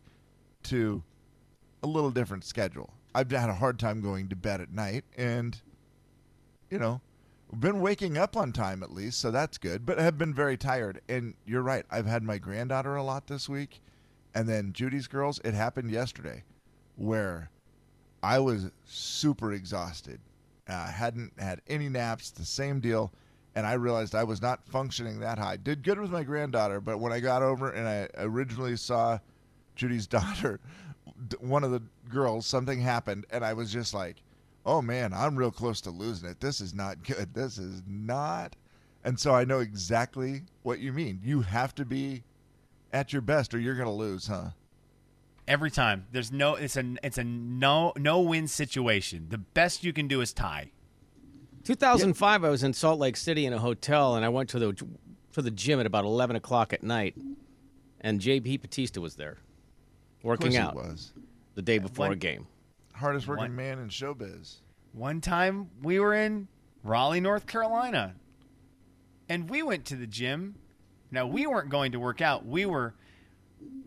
to 0.64 1.02
a 1.82 1.86
little 1.86 2.10
different 2.10 2.44
schedule. 2.44 2.92
I've 3.14 3.30
had 3.30 3.50
a 3.50 3.54
hard 3.54 3.78
time 3.78 4.00
going 4.00 4.28
to 4.28 4.36
bed 4.36 4.60
at 4.60 4.72
night 4.72 5.04
and 5.16 5.60
you 6.70 6.78
know 6.78 7.00
been 7.58 7.80
waking 7.80 8.18
up 8.18 8.36
on 8.36 8.52
time 8.52 8.82
at 8.82 8.92
least 8.92 9.18
so 9.18 9.30
that's 9.30 9.56
good 9.56 9.86
but 9.86 9.98
have 9.98 10.18
been 10.18 10.34
very 10.34 10.56
tired 10.56 11.00
and 11.08 11.34
you're 11.46 11.62
right 11.62 11.86
i've 11.90 12.06
had 12.06 12.22
my 12.22 12.36
granddaughter 12.36 12.94
a 12.96 13.02
lot 13.02 13.26
this 13.26 13.48
week 13.48 13.80
and 14.34 14.48
then 14.48 14.72
Judy's 14.72 15.08
girls, 15.08 15.40
it 15.44 15.54
happened 15.54 15.90
yesterday 15.90 16.44
where 16.96 17.50
I 18.22 18.38
was 18.38 18.70
super 18.84 19.52
exhausted. 19.52 20.20
Uh, 20.68 20.74
I 20.74 20.90
hadn't 20.90 21.32
had 21.38 21.60
any 21.66 21.88
naps, 21.88 22.30
the 22.30 22.44
same 22.44 22.80
deal. 22.80 23.12
and 23.56 23.66
I 23.66 23.72
realized 23.72 24.14
I 24.14 24.22
was 24.22 24.40
not 24.40 24.64
functioning 24.68 25.18
that 25.18 25.38
high. 25.38 25.56
Did 25.56 25.82
good 25.82 25.98
with 25.98 26.12
my 26.12 26.22
granddaughter, 26.22 26.80
but 26.80 26.98
when 26.98 27.12
I 27.12 27.18
got 27.18 27.42
over 27.42 27.70
and 27.70 27.88
I 27.88 28.08
originally 28.22 28.76
saw 28.76 29.18
Judy's 29.74 30.06
daughter, 30.18 30.60
one 31.40 31.64
of 31.64 31.72
the 31.72 31.82
girls, 32.08 32.46
something 32.46 32.80
happened, 32.80 33.26
and 33.30 33.44
I 33.44 33.54
was 33.54 33.72
just 33.72 33.92
like, 33.92 34.22
"Oh 34.68 34.82
man, 34.82 35.12
I'm 35.14 35.34
real 35.36 35.50
close 35.50 35.80
to 35.82 35.90
losing 35.90 36.28
it. 36.28 36.40
This 36.40 36.60
is 36.60 36.74
not 36.74 37.02
good. 37.02 37.32
This 37.34 37.56
is 37.58 37.82
not." 37.86 38.54
And 39.04 39.18
so 39.18 39.34
I 39.34 39.44
know 39.44 39.60
exactly 39.60 40.42
what 40.62 40.80
you 40.80 40.92
mean. 40.92 41.20
You 41.24 41.40
have 41.40 41.74
to 41.76 41.84
be 41.84 42.24
at 42.92 43.12
your 43.12 43.22
best, 43.22 43.54
or 43.54 43.58
you're 43.58 43.74
going 43.76 43.86
to 43.88 43.92
lose, 43.92 44.26
huh? 44.26 44.50
Every 45.46 45.70
time. 45.70 46.06
There's 46.12 46.30
no 46.30 46.56
it's 46.56 46.76
a 46.76 46.96
it's 47.02 47.16
a 47.16 47.24
no 47.24 47.92
no 47.96 48.20
win 48.20 48.46
situation. 48.48 49.26
The 49.30 49.38
best 49.38 49.82
you 49.84 49.92
can 49.94 50.06
do 50.08 50.20
is 50.20 50.32
tie. 50.32 50.72
2005, 51.64 52.44
I 52.44 52.48
was 52.48 52.62
in 52.62 52.72
Salt 52.72 52.98
Lake 52.98 53.16
City 53.16 53.46
in 53.46 53.52
a 53.52 53.58
hotel, 53.58 54.14
and 54.16 54.24
I 54.24 54.28
went 54.28 54.48
to 54.50 54.58
the 54.58 54.72
to 55.32 55.42
the 55.42 55.50
gym 55.50 55.80
at 55.80 55.86
about 55.86 56.04
11 56.04 56.36
o'clock 56.36 56.72
at 56.72 56.82
night, 56.82 57.16
and 58.00 58.20
JP 58.20 58.60
Batista 58.62 59.00
was 59.00 59.16
there, 59.16 59.38
working 60.22 60.52
he 60.52 60.56
out 60.56 60.74
was. 60.74 61.12
the 61.54 61.62
day 61.62 61.78
before 61.78 62.06
One- 62.06 62.12
a 62.12 62.16
game. 62.16 62.46
Hardest 62.98 63.26
working 63.26 63.42
What? 63.44 63.50
man 63.52 63.78
in 63.78 63.88
showbiz. 63.88 64.56
One 64.92 65.20
time 65.20 65.70
we 65.82 65.98
were 66.00 66.14
in 66.14 66.48
Raleigh, 66.82 67.20
North 67.20 67.46
Carolina, 67.46 68.14
and 69.28 69.48
we 69.48 69.62
went 69.62 69.84
to 69.86 69.96
the 69.96 70.06
gym. 70.06 70.56
Now 71.10 71.26
we 71.26 71.46
weren't 71.46 71.68
going 71.70 71.92
to 71.92 72.00
work 72.00 72.20
out. 72.20 72.44
We 72.46 72.66
were, 72.66 72.94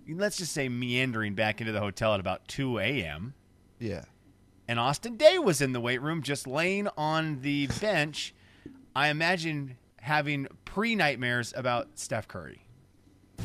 let's 0.07 0.37
just 0.37 0.53
say, 0.53 0.69
meandering 0.69 1.35
back 1.35 1.61
into 1.61 1.73
the 1.73 1.79
hotel 1.79 2.13
at 2.13 2.19
about 2.19 2.47
2 2.47 2.79
a.m. 2.79 3.33
Yeah. 3.79 4.05
And 4.67 4.79
Austin 4.79 5.17
Daye 5.17 5.39
was 5.39 5.61
in 5.61 5.73
the 5.73 5.81
weight 5.81 6.01
room, 6.01 6.21
just 6.21 6.47
laying 6.47 6.87
on 6.97 7.41
the 7.41 7.67
bench. 7.81 8.33
I 8.95 9.09
imagine 9.09 9.77
having 9.99 10.47
pre 10.65 10.95
nightmares 10.95 11.53
about 11.55 11.89
Steph 11.95 12.27
Curry. 12.27 12.63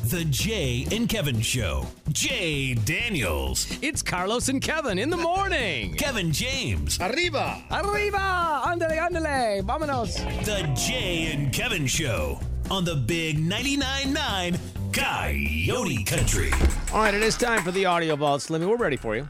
The 0.05 0.23
Jay 0.25 0.87
and 0.91 1.09
Kevin 1.09 1.41
Show. 1.41 1.85
Jay 2.13 2.73
Daniels. 2.73 3.67
It's 3.81 4.01
Carlos 4.01 4.47
and 4.47 4.61
Kevin 4.61 4.97
in 4.97 5.09
the 5.09 5.17
morning. 5.17 5.93
Kevin 5.97 6.31
James. 6.31 6.97
Arriba! 7.01 7.61
Arriba! 7.71 8.61
Andale, 8.65 8.97
andale! 8.99 9.61
Vámonos! 9.63 10.15
The 10.45 10.63
Jay 10.75 11.33
and 11.33 11.51
Kevin 11.51 11.87
Show 11.87 12.39
on 12.71 12.85
the 12.85 12.95
Big 12.95 13.37
99.9 13.37 14.13
9 14.13 14.59
Coyote 14.93 16.03
Country. 16.05 16.51
All 16.93 16.99
right, 16.99 17.13
it 17.13 17.21
is 17.21 17.35
time 17.35 17.63
for 17.63 17.71
the 17.71 17.85
audio 17.85 18.15
vault. 18.15 18.41
Slimmy. 18.41 18.67
We're 18.67 18.77
ready 18.77 18.97
for 18.97 19.15
you. 19.15 19.27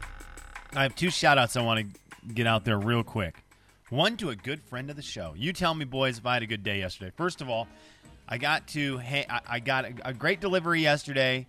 I 0.74 0.84
have 0.84 0.94
two 0.94 1.10
shout 1.10 1.38
outs 1.38 1.56
I 1.56 1.62
want 1.62 1.80
to 1.80 2.34
get 2.34 2.46
out 2.46 2.64
there 2.64 2.78
real 2.78 3.02
quick. 3.02 3.42
One 3.90 4.16
to 4.18 4.30
a 4.30 4.36
good 4.36 4.62
friend 4.62 4.90
of 4.90 4.96
the 4.96 5.02
show. 5.02 5.34
You 5.36 5.52
tell 5.52 5.74
me, 5.74 5.84
boys, 5.86 6.18
if 6.18 6.26
I 6.26 6.34
had 6.34 6.42
a 6.42 6.46
good 6.46 6.62
day 6.62 6.78
yesterday. 6.78 7.10
First 7.16 7.40
of 7.40 7.48
all, 7.48 7.66
I 8.28 8.38
got 8.38 8.66
to 8.68 9.00
I 9.00 9.40
I 9.48 9.60
got 9.60 9.84
a, 9.84 9.94
a 10.04 10.14
great 10.14 10.40
delivery 10.40 10.82
yesterday 10.82 11.46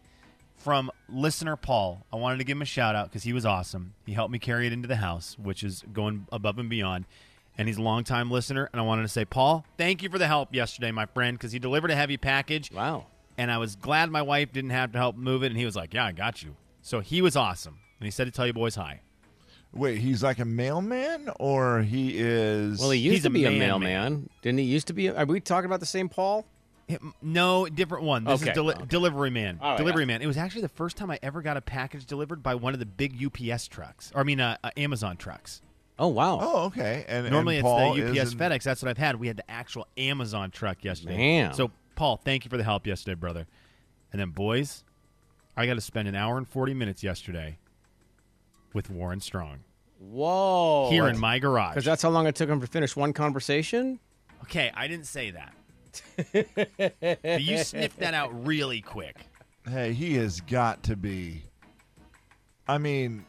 from 0.58 0.92
listener 1.10 1.56
Paul. 1.56 2.06
I 2.12 2.16
wanted 2.18 2.38
to 2.38 2.44
give 2.44 2.58
him 2.58 2.62
a 2.62 2.66
shout 2.66 2.96
out 2.96 3.10
because 3.10 3.24
he 3.24 3.34
was 3.34 3.46
awesome. 3.46 3.94
He 4.06 4.14
helped 4.14 4.32
me 4.32 4.40
carry 4.40 4.68
it 4.68 4.74
into 4.74 4.88
the 4.88 4.98
house, 4.98 5.38
which 5.38 5.64
is 5.64 5.84
going 5.92 6.28
above 6.32 6.60
and 6.60 6.70
beyond. 6.70 7.06
And 7.58 7.68
he's 7.68 7.78
a 7.78 7.82
longtime 7.82 8.32
listener. 8.32 8.70
And 8.72 8.80
I 8.80 8.86
wanted 8.86 9.02
to 9.02 9.10
say, 9.10 9.26
Paul, 9.26 9.66
thank 9.78 10.02
you 10.02 10.10
for 10.10 10.18
the 10.18 10.28
help 10.28 10.54
yesterday, 10.56 10.92
my 10.92 11.06
friend, 11.06 11.38
because 11.38 11.52
he 11.52 11.60
delivered 11.60 11.92
a 11.92 11.96
heavy 11.96 12.16
package. 12.16 12.72
Wow. 12.72 13.08
And 13.38 13.52
I 13.52 13.58
was 13.58 13.76
glad 13.76 14.10
my 14.10 14.22
wife 14.22 14.54
didn't 14.54 14.70
have 14.70 14.94
to 14.94 14.98
help 14.98 15.18
move 15.18 15.44
it. 15.44 15.48
And 15.48 15.58
he 15.58 15.66
was 15.66 15.76
like, 15.76 15.94
Yeah, 15.94 16.06
I 16.06 16.12
got 16.14 16.42
you. 16.44 16.56
So 16.82 17.02
he 17.02 17.22
was 17.22 17.36
awesome. 17.36 17.80
And 18.00 18.06
he 18.06 18.12
said 18.12 18.26
to 18.26 18.32
tell 18.32 18.48
you 18.48 18.54
boys 18.54 18.76
hi. 18.76 19.02
Wait, 19.72 20.00
he's 20.00 20.24
like 20.24 20.40
a 20.40 20.46
mailman, 20.46 21.30
or 21.40 21.82
he 21.82 22.18
is? 22.18 22.80
Well, 22.80 22.90
he 22.90 23.00
used 23.00 23.14
He's 23.14 23.22
to 23.24 23.28
a 23.28 23.32
be 23.32 23.46
a 23.46 23.52
man, 23.52 23.60
mailman. 23.60 24.30
Didn't 24.42 24.58
he 24.60 24.66
used 24.66 24.88
to 24.88 24.94
be? 24.94 25.10
Are 25.10 25.26
we 25.26 25.40
talking 25.40 25.68
about 25.68 25.80
the 25.80 25.86
same 25.86 26.10
Paul? 26.10 26.46
No, 27.22 27.68
different 27.68 28.04
one. 28.04 28.24
This 28.24 28.42
Okay, 28.42 28.52
is 28.52 28.56
deli- 28.56 28.76
okay. 28.76 28.86
delivery 28.88 29.30
man. 29.30 29.60
All 29.62 29.72
right, 29.72 29.78
delivery 29.78 30.04
yeah. 30.04 30.08
man. 30.08 30.22
It 30.22 30.28
was 30.28 30.38
actually 30.38 30.64
the 30.64 30.70
first 30.70 30.98
time 30.98 31.12
I 31.12 31.20
ever 31.22 31.42
got 31.42 31.56
a 31.58 31.62
package 31.62 32.06
delivered 32.06 32.42
by 32.42 32.56
one 32.56 32.74
of 32.74 32.80
the 32.80 32.86
big 32.86 33.16
UPS 33.24 33.68
trucks, 33.68 34.12
or 34.16 34.22
I 34.22 34.24
mean, 34.24 34.40
uh, 34.40 34.58
uh, 34.64 34.72
Amazon 34.78 35.16
trucks. 35.18 35.62
Oh 36.00 36.08
wow. 36.08 36.40
Oh, 36.42 36.64
okay. 36.66 37.06
And 37.08 37.30
Normally 37.30 37.58
and 37.58 37.66
it's 37.68 37.72
Paul 37.72 37.94
the 37.96 38.10
UPS 38.22 38.32
in- 38.34 38.40
FedEx. 38.40 38.64
That's 38.64 38.82
what 38.82 38.90
I've 38.90 38.98
had. 38.98 39.18
We 39.20 39.28
had 39.28 39.38
the 39.38 39.52
actual 39.52 39.88
Amazon 39.98 40.50
truck 40.50 40.84
yesterday. 40.84 41.18
Man. 41.18 41.54
So 41.54 41.72
Paul, 41.96 42.18
thank 42.18 42.46
you 42.46 42.50
for 42.50 42.58
the 42.58 42.64
help 42.64 42.88
yesterday, 42.88 43.16
brother. 43.16 43.46
And 44.12 44.20
then 44.20 44.30
boys, 44.32 44.84
I 45.58 45.66
got 45.68 45.74
to 45.76 45.82
spend 45.82 46.08
an 46.08 46.16
hour 46.16 46.38
and 46.38 46.48
forty 46.48 46.74
minutes 46.74 47.04
yesterday 47.04 47.58
with 48.74 48.90
Warren 48.90 49.20
Strong 49.20 49.60
Whoa. 50.00 50.90
here 50.90 51.08
in 51.08 51.20
my 51.20 51.38
garage. 51.40 51.72
Because 51.74 51.86
that's 51.86 52.02
how 52.02 52.10
long 52.10 52.26
it 52.28 52.36
took 52.36 52.50
him 52.50 52.62
to 52.62 52.68
finish 52.68 52.96
one 52.96 53.14
conversation. 53.14 54.00
okay, 54.44 54.72
I 54.74 54.88
didn't 54.88 55.06
say 55.06 55.32
that. 55.32 55.54
You 56.34 57.58
sniffed 57.58 58.00
that 58.00 58.14
out 58.14 58.46
really 58.46 58.82
quick. 58.82 59.18
Hey, 59.68 59.94
he 59.94 60.16
has 60.16 60.42
got 60.42 60.84
to 60.84 60.96
be. 60.96 61.44
I 62.68 62.78
mean, 62.78 63.26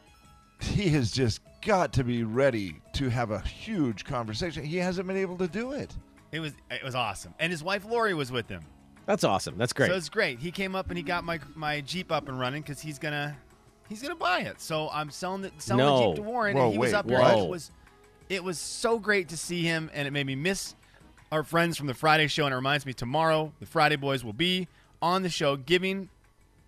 he 0.60 0.88
has 0.90 1.10
just 1.10 1.40
got 1.64 1.92
to 1.94 2.04
be 2.04 2.24
ready 2.24 2.80
to 2.94 3.08
have 3.08 3.30
a 3.30 3.40
huge 3.40 4.04
conversation. 4.04 4.64
He 4.64 4.76
hasn't 4.76 5.06
been 5.06 5.16
able 5.16 5.36
to 5.38 5.48
do 5.48 5.72
it. 5.72 5.94
It 6.32 6.40
was 6.40 6.52
it 6.70 6.84
was 6.84 6.94
awesome, 6.94 7.34
and 7.38 7.50
his 7.50 7.62
wife 7.62 7.84
Lori 7.84 8.14
was 8.14 8.30
with 8.30 8.48
him. 8.48 8.62
That's 9.06 9.24
awesome. 9.24 9.58
That's 9.58 9.72
great. 9.72 9.88
So 9.88 9.96
it's 9.96 10.08
great. 10.08 10.38
He 10.38 10.52
came 10.52 10.76
up 10.76 10.88
and 10.88 10.96
he 10.96 11.02
got 11.02 11.24
my 11.24 11.40
my 11.56 11.80
Jeep 11.80 12.12
up 12.12 12.28
and 12.28 12.38
running 12.38 12.62
because 12.62 12.80
he's 12.80 12.98
gonna 12.98 13.36
he's 13.88 14.00
gonna 14.00 14.14
buy 14.14 14.40
it. 14.40 14.60
So 14.60 14.88
I'm 14.92 15.10
selling 15.10 15.42
the 15.42 15.50
selling 15.58 15.84
the 15.84 16.06
Jeep 16.08 16.16
to 16.16 16.22
Warren, 16.22 16.56
Whoa, 16.56 16.64
and 16.64 16.72
he 16.72 16.78
was 16.78 16.92
wait, 16.92 16.98
up 16.98 17.08
here. 17.08 17.18
what? 17.18 17.32
and 17.34 17.42
It 17.42 17.48
was 17.48 17.72
it 18.28 18.44
was 18.44 18.58
so 18.58 18.98
great 19.00 19.28
to 19.30 19.36
see 19.36 19.62
him, 19.62 19.90
and 19.92 20.06
it 20.06 20.12
made 20.12 20.26
me 20.26 20.36
miss 20.36 20.76
our 21.32 21.42
friends 21.42 21.76
from 21.76 21.86
the 21.86 21.94
Friday 21.94 22.26
show. 22.26 22.44
And 22.44 22.52
it 22.52 22.56
reminds 22.56 22.86
me 22.86 22.92
tomorrow 22.92 23.52
the 23.60 23.66
Friday 23.66 23.96
boys 23.96 24.24
will 24.24 24.32
be 24.32 24.68
on 25.02 25.22
the 25.22 25.28
show 25.28 25.56
giving 25.56 26.08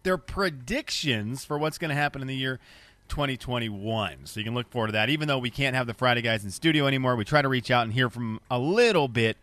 their 0.02 0.18
predictions 0.18 1.44
for 1.44 1.58
what's 1.58 1.78
going 1.78 1.90
to 1.90 1.94
happen 1.94 2.20
in 2.22 2.28
the 2.28 2.36
year 2.36 2.58
2021. 3.08 4.24
So 4.24 4.40
you 4.40 4.44
can 4.44 4.54
look 4.54 4.70
forward 4.70 4.88
to 4.88 4.92
that. 4.94 5.10
Even 5.10 5.28
though 5.28 5.38
we 5.38 5.50
can't 5.50 5.76
have 5.76 5.86
the 5.86 5.94
Friday 5.94 6.22
guys 6.22 6.44
in 6.44 6.50
studio 6.50 6.86
anymore, 6.86 7.16
we 7.16 7.24
try 7.24 7.42
to 7.42 7.48
reach 7.48 7.70
out 7.70 7.84
and 7.84 7.92
hear 7.92 8.08
from 8.08 8.40
a 8.50 8.58
little 8.58 9.08
bit. 9.08 9.36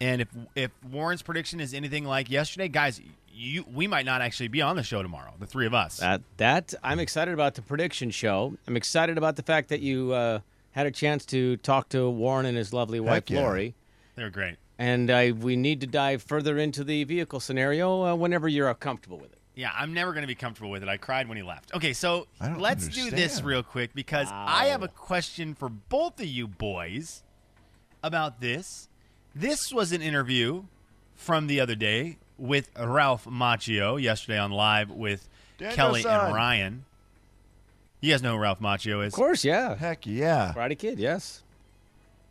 And 0.00 0.20
if 0.20 0.28
if 0.56 0.70
Warren's 0.90 1.22
prediction 1.22 1.60
is 1.60 1.72
anything 1.74 2.04
like 2.04 2.28
yesterday, 2.28 2.66
guys, 2.66 3.00
you 3.32 3.64
we 3.72 3.86
might 3.86 4.04
not 4.04 4.20
actually 4.20 4.48
be 4.48 4.60
on 4.60 4.74
the 4.74 4.82
show 4.82 5.02
tomorrow. 5.02 5.32
The 5.38 5.46
three 5.46 5.66
of 5.66 5.74
us. 5.74 5.98
That 5.98 6.22
that 6.38 6.74
I'm 6.82 6.98
excited 6.98 7.32
about 7.32 7.54
the 7.54 7.62
prediction 7.62 8.10
show. 8.10 8.56
I'm 8.66 8.76
excited 8.76 9.16
about 9.16 9.36
the 9.36 9.42
fact 9.42 9.68
that 9.68 9.80
you 9.80 10.12
uh, 10.12 10.40
had 10.72 10.86
a 10.86 10.90
chance 10.90 11.24
to 11.26 11.56
talk 11.58 11.88
to 11.90 12.10
Warren 12.10 12.46
and 12.46 12.56
his 12.56 12.72
lovely 12.72 12.98
wife 12.98 13.30
yeah. 13.30 13.40
Lori. 13.40 13.74
They're 14.16 14.30
great. 14.30 14.56
And 14.78 15.10
uh, 15.10 15.32
we 15.38 15.56
need 15.56 15.80
to 15.82 15.86
dive 15.86 16.22
further 16.22 16.58
into 16.58 16.82
the 16.82 17.04
vehicle 17.04 17.40
scenario 17.40 18.04
uh, 18.04 18.14
whenever 18.14 18.48
you're 18.48 18.68
uh, 18.68 18.74
comfortable 18.74 19.18
with 19.18 19.32
it. 19.32 19.38
Yeah, 19.54 19.70
I'm 19.74 19.92
never 19.92 20.12
going 20.12 20.22
to 20.22 20.28
be 20.28 20.34
comfortable 20.34 20.70
with 20.70 20.82
it. 20.82 20.88
I 20.88 20.96
cried 20.96 21.28
when 21.28 21.36
he 21.36 21.42
left. 21.42 21.74
Okay, 21.74 21.92
so 21.92 22.26
let's 22.56 22.88
do 22.88 23.10
this 23.10 23.42
real 23.42 23.62
quick 23.62 23.92
because 23.94 24.28
I 24.32 24.66
have 24.66 24.82
a 24.82 24.88
question 24.88 25.54
for 25.54 25.68
both 25.68 26.18
of 26.20 26.26
you 26.26 26.48
boys 26.48 27.22
about 28.02 28.40
this. 28.40 28.88
This 29.34 29.72
was 29.72 29.92
an 29.92 30.00
interview 30.00 30.64
from 31.14 31.46
the 31.48 31.60
other 31.60 31.74
day 31.74 32.16
with 32.38 32.70
Ralph 32.78 33.26
Macchio 33.26 34.00
yesterday 34.00 34.38
on 34.38 34.50
live 34.52 34.90
with 34.90 35.28
Daniel's 35.58 35.76
Kelly 35.76 36.02
son. 36.02 36.26
and 36.26 36.34
Ryan. 36.34 36.84
You 38.00 38.10
guys 38.12 38.22
know 38.22 38.32
who 38.36 38.42
Ralph 38.42 38.58
Macchio 38.60 39.06
is. 39.06 39.12
Of 39.12 39.16
course, 39.16 39.44
yeah. 39.44 39.76
Heck 39.76 40.06
yeah. 40.06 40.52
Karate 40.56 40.78
Kid, 40.78 40.98
yes. 40.98 41.42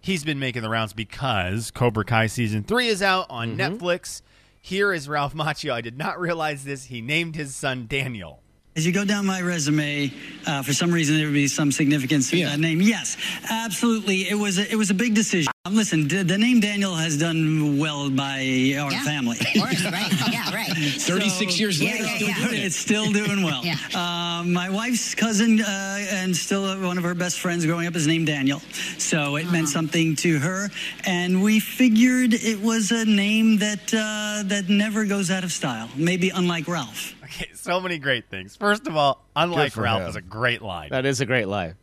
He's 0.03 0.24
been 0.24 0.39
making 0.39 0.63
the 0.63 0.70
rounds 0.70 0.93
because 0.93 1.70
Cobra 1.70 2.03
Kai 2.03 2.25
season 2.25 2.63
three 2.63 2.88
is 2.88 3.03
out 3.03 3.27
on 3.29 3.55
Netflix. 3.55 4.24
Here 4.60 4.91
is 4.93 5.08
Ralph 5.08 5.36
Macchio. 5.36 5.72
I 5.72 5.81
did 5.81 5.96
not 5.96 6.20
realize 6.20 6.63
this. 6.63 6.86
He 6.86 7.01
named 7.01 7.36
his 7.36 7.55
son 7.55 7.86
Daniel. 7.88 8.41
As 8.75 8.86
you 8.86 8.93
go 8.93 9.05
down 9.05 9.27
my 9.27 9.41
resume, 9.41 10.12
uh, 10.48 10.63
for 10.63 10.74
some 10.74 10.91
reason 10.91 11.17
there 11.17 11.25
would 11.25 11.34
be 11.34 11.48
some 11.48 11.72
significance 11.72 12.31
to 12.31 12.43
that 12.46 12.60
name. 12.60 12.81
Yes, 12.81 13.15
absolutely. 13.50 14.29
It 14.29 14.36
was 14.36 14.58
a, 14.58 14.72
it 14.72 14.75
was 14.75 14.89
a 14.89 14.96
big 14.96 15.13
decision. 15.13 15.50
Um, 15.63 15.75
listen, 15.75 16.08
d- 16.08 16.24
the 16.24 16.39
name 16.39 16.60
Daniel 16.60 16.96
has 16.96 17.20
done 17.20 17.77
well 17.77 18.10
by 18.10 18.74
our 18.80 18.89
family. 18.89 19.38
Of 19.39 19.46
course, 19.62 19.86
right. 19.86 20.12
Yeah, 20.32 20.51
right. 20.51 20.68
36 20.75 21.60
years 21.60 21.80
later, 21.80 22.03
Yeah, 22.03 22.18
yeah, 22.18 22.36
yeah. 22.51 22.65
It's 22.65 22.75
still 22.75 23.12
doing 23.12 23.44
well. 23.50 23.63
Yeah. 23.63 23.75
uh, 23.94 24.44
my 24.44 24.72
wife's 24.72 25.13
cousin 25.13 25.62
uh, 25.62 25.98
and 26.13 26.36
still 26.36 26.63
one 26.82 26.98
of 26.98 27.03
her 27.03 27.13
best 27.13 27.39
friends 27.39 27.63
growing 27.63 27.86
up 27.86 27.96
is 27.96 28.08
named 28.08 28.25
Daniel. 28.25 28.60
So 28.98 29.36
it 29.36 29.44
Uh-huh. 29.44 29.51
meant 29.51 29.70
something 29.70 30.15
to 30.15 30.39
her. 30.39 30.70
And 31.06 31.44
we 31.44 31.60
figured 31.60 32.34
it 32.34 32.60
was 32.60 32.89
a 32.91 33.06
name 33.06 33.60
that, 33.60 33.94
uh, 33.94 34.41
that 34.48 34.68
never 34.68 35.06
goes 35.06 35.30
out 35.30 35.44
of 35.44 35.51
style. 35.51 35.89
Maybe 35.96 36.32
unlike 36.32 36.68
Ralph. 36.68 37.13
Okay, 37.25 37.50
so 37.53 37.80
many 37.80 38.00
great 38.00 38.32
things. 38.32 38.56
First 38.56 38.88
of 38.88 38.96
all, 38.96 39.24
unlike 39.36 39.77
Ralph 39.77 40.01
him. 40.01 40.10
is 40.10 40.15
a 40.15 40.22
great 40.22 40.63
line. 40.63 40.89
That 40.89 41.06
is 41.06 41.22
a 41.22 41.25
great 41.27 41.48
lie. 41.48 41.75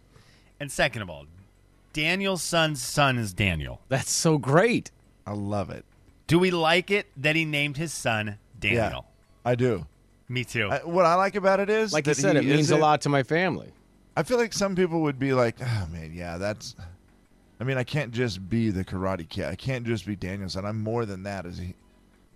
And 0.58 0.68
second 0.72 1.02
of 1.02 1.10
all, 1.10 1.26
Daniel's 1.92 2.42
son's 2.42 2.82
son 2.82 3.18
is 3.18 3.32
Daniel. 3.32 3.80
That's 3.88 4.10
so 4.10 4.38
great. 4.38 4.90
I 5.26 5.32
love 5.32 5.70
it. 5.70 5.84
Do 6.26 6.38
we 6.38 6.50
like 6.50 6.90
it 6.90 7.06
that 7.16 7.36
he 7.36 7.44
named 7.44 7.76
his 7.76 7.92
son 7.92 8.38
Daniel? 8.58 9.06
I 9.44 9.54
do. 9.54 9.86
Me 10.28 10.44
too. 10.44 10.68
I, 10.70 10.78
what 10.84 11.06
I 11.06 11.14
like 11.14 11.34
about 11.36 11.58
it 11.60 11.70
is 11.70 11.92
Like 11.92 12.06
you 12.06 12.14
said, 12.14 12.36
he 12.36 12.42
it 12.42 12.44
means 12.44 12.70
a 12.70 12.74
isn't- 12.74 12.80
lot 12.80 13.00
to 13.02 13.08
my 13.08 13.22
family. 13.22 13.72
I 14.16 14.24
feel 14.24 14.36
like 14.36 14.52
some 14.52 14.74
people 14.74 15.02
would 15.02 15.18
be 15.18 15.32
like, 15.32 15.56
"Oh 15.62 15.86
man, 15.92 16.12
yeah, 16.12 16.38
that's 16.38 16.74
I 17.60 17.64
mean, 17.64 17.78
I 17.78 17.84
can't 17.84 18.10
just 18.12 18.48
be 18.50 18.70
the 18.70 18.84
Karate 18.84 19.28
Kid. 19.28 19.44
I 19.46 19.54
can't 19.54 19.86
just 19.86 20.06
be 20.06 20.16
Daniel-san. 20.16 20.64
I'm 20.64 20.82
more 20.82 21.06
than 21.06 21.22
that. 21.22 21.46
Is 21.46 21.56
he? 21.58 21.74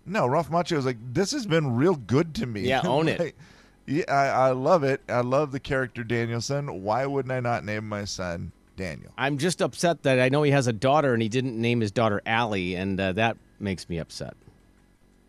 No, 0.06 0.26
Ralph 0.26 0.49
Macchio 0.50 0.78
is 0.78 0.87
like 0.87 0.97
this 1.12 1.32
has 1.32 1.44
been 1.47 1.75
real 1.75 1.97
good 1.97 2.35
to 2.37 2.47
me. 2.47 2.62
Yeah, 2.62 2.82
own 2.85 3.09
it. 3.09 3.35
Yeah, 3.85 4.04
I, 4.09 4.26
I 4.28 4.50
love 4.52 4.85
it. 4.85 5.00
I 5.09 5.23
love 5.23 5.50
the 5.50 5.59
character 5.59 6.04
Daniel-san. 6.04 6.82
Why 6.85 7.04
wouldn't 7.04 7.32
I 7.32 7.40
not 7.40 7.64
name 7.64 7.88
my 7.88 8.04
son 8.04 8.52
Daniel? 8.83 9.12
I'm 9.17 9.39
just 9.39 9.62
upset 9.62 10.03
that 10.03 10.19
I 10.19 10.29
know 10.29 10.43
he 10.43 10.51
has 10.51 10.67
a 10.67 10.73
daughter 10.73 11.12
and 11.12 11.23
he 11.23 11.29
didn't 11.29 11.61
name 11.61 11.81
his 11.81 11.93
daughter 11.93 12.21
Allie, 12.27 12.75
and 12.75 12.99
uh, 13.01 13.12
that 13.12 13.37
makes 13.61 13.89
me 13.89 13.99
upset. 13.99 14.35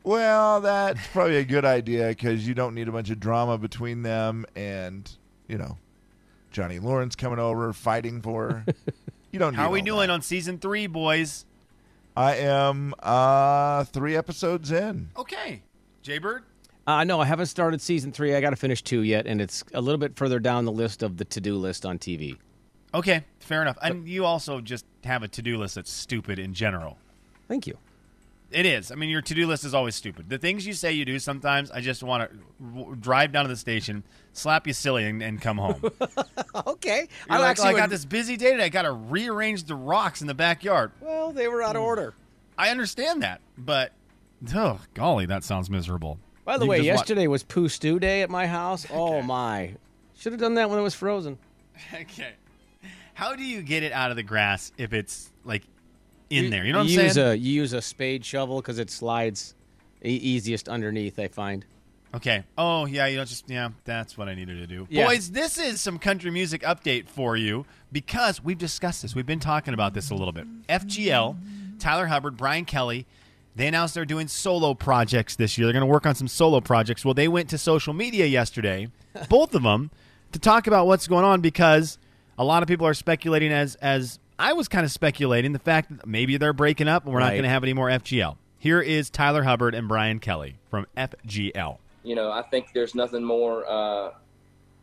Well, 0.04 0.60
that's 0.62 1.00
probably 1.10 1.38
a 1.38 1.46
good 1.46 1.64
idea 1.64 2.08
because 2.10 2.48
you 2.48 2.54
don't 2.54 2.74
need 2.76 2.88
a 2.88 2.92
bunch 2.92 3.10
of 3.10 3.20
drama 3.20 3.58
between 3.58 4.02
them 4.02 4.46
and 4.56 5.10
you 5.48 5.58
know 5.58 5.78
Johnny 6.52 6.80
Lawrence 6.80 7.16
coming 7.16 7.40
over 7.40 7.72
fighting 7.74 8.22
for. 8.22 8.50
her. 8.50 8.66
You 9.32 9.40
don't. 9.40 9.56
How 9.56 9.64
need 9.64 9.68
are 9.70 9.72
we 9.72 9.82
doing 9.82 10.08
that. 10.10 10.14
on 10.14 10.22
season 10.22 10.60
three, 10.60 10.86
boys? 10.86 11.46
I 12.16 12.36
am 12.36 12.94
uh 13.02 13.84
three 13.86 14.16
episodes 14.16 14.72
in. 14.72 15.10
Okay, 15.18 15.64
Jaybird. 16.04 16.44
Uh, 16.86 17.04
no, 17.04 17.20
I 17.20 17.26
haven't 17.26 17.48
started 17.48 17.82
season 17.82 18.12
three. 18.12 18.36
I 18.36 18.42
got 18.42 18.52
to 18.52 18.56
finish 18.56 18.84
two 18.84 19.02
yet, 19.02 19.26
and 19.26 19.42
it's 19.42 19.64
a 19.74 19.82
little 19.82 19.98
bit 19.98 20.16
further 20.18 20.38
down 20.40 20.66
the 20.66 20.72
list 20.72 21.02
of 21.02 21.18
the 21.18 21.26
to-do 21.26 21.56
list 21.56 21.84
on 21.84 21.98
TV. 21.98 22.38
Okay, 22.94 23.24
fair 23.40 23.62
enough. 23.62 23.78
And 23.82 24.08
you 24.08 24.26
also 24.26 24.62
just 24.62 24.86
have 25.04 25.24
a 25.24 25.28
to-do 25.28 25.58
list 25.58 25.76
that's 25.76 25.92
stupid 25.92 26.40
in 26.40 26.54
general. 26.54 26.98
Thank 27.48 27.68
you. 27.68 27.78
It 28.52 28.68
is. 28.68 28.92
I 28.92 28.96
mean, 28.96 29.10
your 29.10 29.24
to-do 29.24 29.48
list 29.48 29.66
is 29.66 29.74
always 29.74 29.96
stupid. 29.96 30.30
The 30.30 30.38
things 30.38 30.68
you 30.68 30.74
say 30.74 30.92
you 30.92 31.06
do 31.06 31.18
sometimes, 31.18 31.72
I 31.72 31.82
just 31.82 32.04
want 32.04 32.30
to 32.30 32.38
w- 32.76 32.96
drive 32.96 33.32
down 33.32 33.46
to 33.46 33.50
the 33.50 33.56
station, 33.58 34.04
slap 34.34 34.68
you 34.68 34.74
silly, 34.74 35.06
and, 35.06 35.24
and 35.24 35.42
come 35.42 35.58
home. 35.58 35.82
okay. 36.68 37.08
You're 37.28 37.38
I 37.38 37.40
like, 37.40 37.50
actually 37.50 37.70
"Oh, 37.70 37.70
I 37.70 37.74
got 37.74 37.82
would- 37.84 37.92
this 37.96 38.06
busy 38.06 38.38
day 38.38 38.52
today. 38.52 38.66
I 38.66 38.70
got 38.70 38.84
to 38.84 38.92
rearrange 38.92 39.64
the 39.64 39.74
rocks 39.74 40.22
in 40.22 40.28
the 40.28 40.36
backyard. 40.36 40.92
Well, 41.02 41.32
they 41.32 41.48
were 41.48 41.64
out 41.64 41.76
of 41.76 41.82
order. 41.82 42.14
I 42.56 42.70
understand 42.70 43.24
that, 43.24 43.42
but 43.58 43.92
oh 44.54 44.80
golly, 44.94 45.26
that 45.26 45.44
sounds 45.44 45.68
miserable. 45.72 46.20
By 46.46 46.60
the 46.60 46.66
You 46.66 46.70
way, 46.70 46.82
yesterday 46.82 47.26
was 47.26 47.42
Pooh 47.42 47.68
Stew 47.70 47.98
Day 48.00 48.22
at 48.22 48.30
my 48.30 48.46
house. 48.46 48.86
Oh 48.92 49.24
my! 49.24 49.74
Should 50.16 50.34
have 50.34 50.40
done 50.42 50.54
that 50.56 50.70
when 50.70 50.78
it 50.78 50.84
was 50.84 50.94
frozen. 50.94 51.40
okay. 51.94 52.34
How 53.14 53.36
do 53.36 53.44
you 53.44 53.62
get 53.62 53.84
it 53.84 53.92
out 53.92 54.10
of 54.10 54.16
the 54.18 54.24
grass 54.24 54.72
if 54.78 54.94
it's 54.94 55.32
like 55.44 55.64
in 56.30 56.50
there? 56.50 56.66
You 56.66 56.74
know 56.74 56.80
what 56.80 56.86
I'm 56.86 56.90
use 56.90 57.14
saying? 57.14 57.28
A, 57.28 57.36
you 57.36 57.54
use 57.54 57.74
a 57.74 57.82
spade 57.82 58.26
shovel 58.26 58.58
because 58.62 58.80
it 58.80 58.90
slides 58.90 59.56
e- 60.04 60.10
easiest 60.10 60.68
underneath. 60.68 61.20
I 61.20 61.28
find. 61.28 61.66
Okay. 62.16 62.44
Oh 62.58 62.86
yeah, 62.86 63.08
you 63.08 63.18
don't 63.18 63.28
just 63.28 63.50
yeah. 63.50 63.70
That's 63.86 64.18
what 64.18 64.30
I 64.30 64.36
needed 64.36 64.60
to 64.60 64.68
do. 64.68 64.88
Yeah. 64.90 65.08
Boys, 65.08 65.32
this 65.32 65.58
is 65.58 65.82
some 65.82 65.98
country 65.98 66.30
music 66.32 66.62
update 66.62 67.08
for 67.08 67.36
you 67.36 67.66
because 67.92 68.44
we've 68.44 68.58
discussed 68.58 69.02
this. 69.02 69.16
We've 69.16 69.26
been 69.26 69.40
talking 69.40 69.74
about 69.74 69.94
this 69.94 70.12
a 70.12 70.16
little 70.16 70.32
bit. 70.32 70.46
FGL, 70.68 71.80
Tyler 71.80 72.08
Hubbard, 72.08 72.38
Brian 72.38 72.66
Kelley. 72.66 73.06
They 73.56 73.68
announced 73.68 73.94
they're 73.94 74.06
doing 74.06 74.28
solo 74.28 74.74
projects 74.74 75.36
this 75.36 75.58
year. 75.58 75.68
They're 75.68 75.74
going 75.74 75.82
to 75.82 75.92
work 75.92 76.08
on 76.08 76.16
some 76.16 76.28
solo 76.28 76.60
projects. 76.60 77.06
Well, 77.06 77.14
they 77.14 77.28
went 77.28 77.50
to 77.52 77.58
social 77.60 77.94
media 77.94 78.26
yesterday, 78.26 78.88
both 79.30 79.54
of 79.54 79.62
them, 79.62 79.92
to 80.32 80.40
talk 80.40 80.66
about 80.66 80.88
what's 80.88 81.08
going 81.08 81.24
on 81.24 81.42
because 81.42 82.00
a 82.38 82.44
lot 82.44 82.64
of 82.64 82.68
people 82.68 82.88
are 82.88 82.94
speculating 82.94 83.52
as 83.52 83.76
as 83.76 84.20
I 84.40 84.54
was 84.54 84.68
kind 84.68 84.84
of 84.86 84.92
speculating 84.92 85.54
the 85.54 85.60
fact 85.60 85.96
that 85.96 86.08
maybe 86.08 86.38
they're 86.38 86.54
breaking 86.54 86.88
up 86.88 87.06
and 87.06 87.14
we're 87.14 87.20
not 87.20 87.32
going 87.32 87.44
to 87.44 87.50
have 87.50 87.64
any 87.64 87.74
more 87.74 87.88
FGL. 87.90 88.36
Here 88.58 88.82
is 88.82 89.10
Tyler 89.10 89.44
Hubbard 89.44 89.76
and 89.76 89.88
Brian 89.88 90.20
Kelley 90.20 90.56
from 90.70 90.88
FGL. 90.98 91.78
you 92.04 92.16
know, 92.16 92.32
I 92.32 92.42
think 92.42 92.68
there's 92.74 92.96
nothing 92.96 93.24
more, 93.24 93.64
uh, 93.70 94.12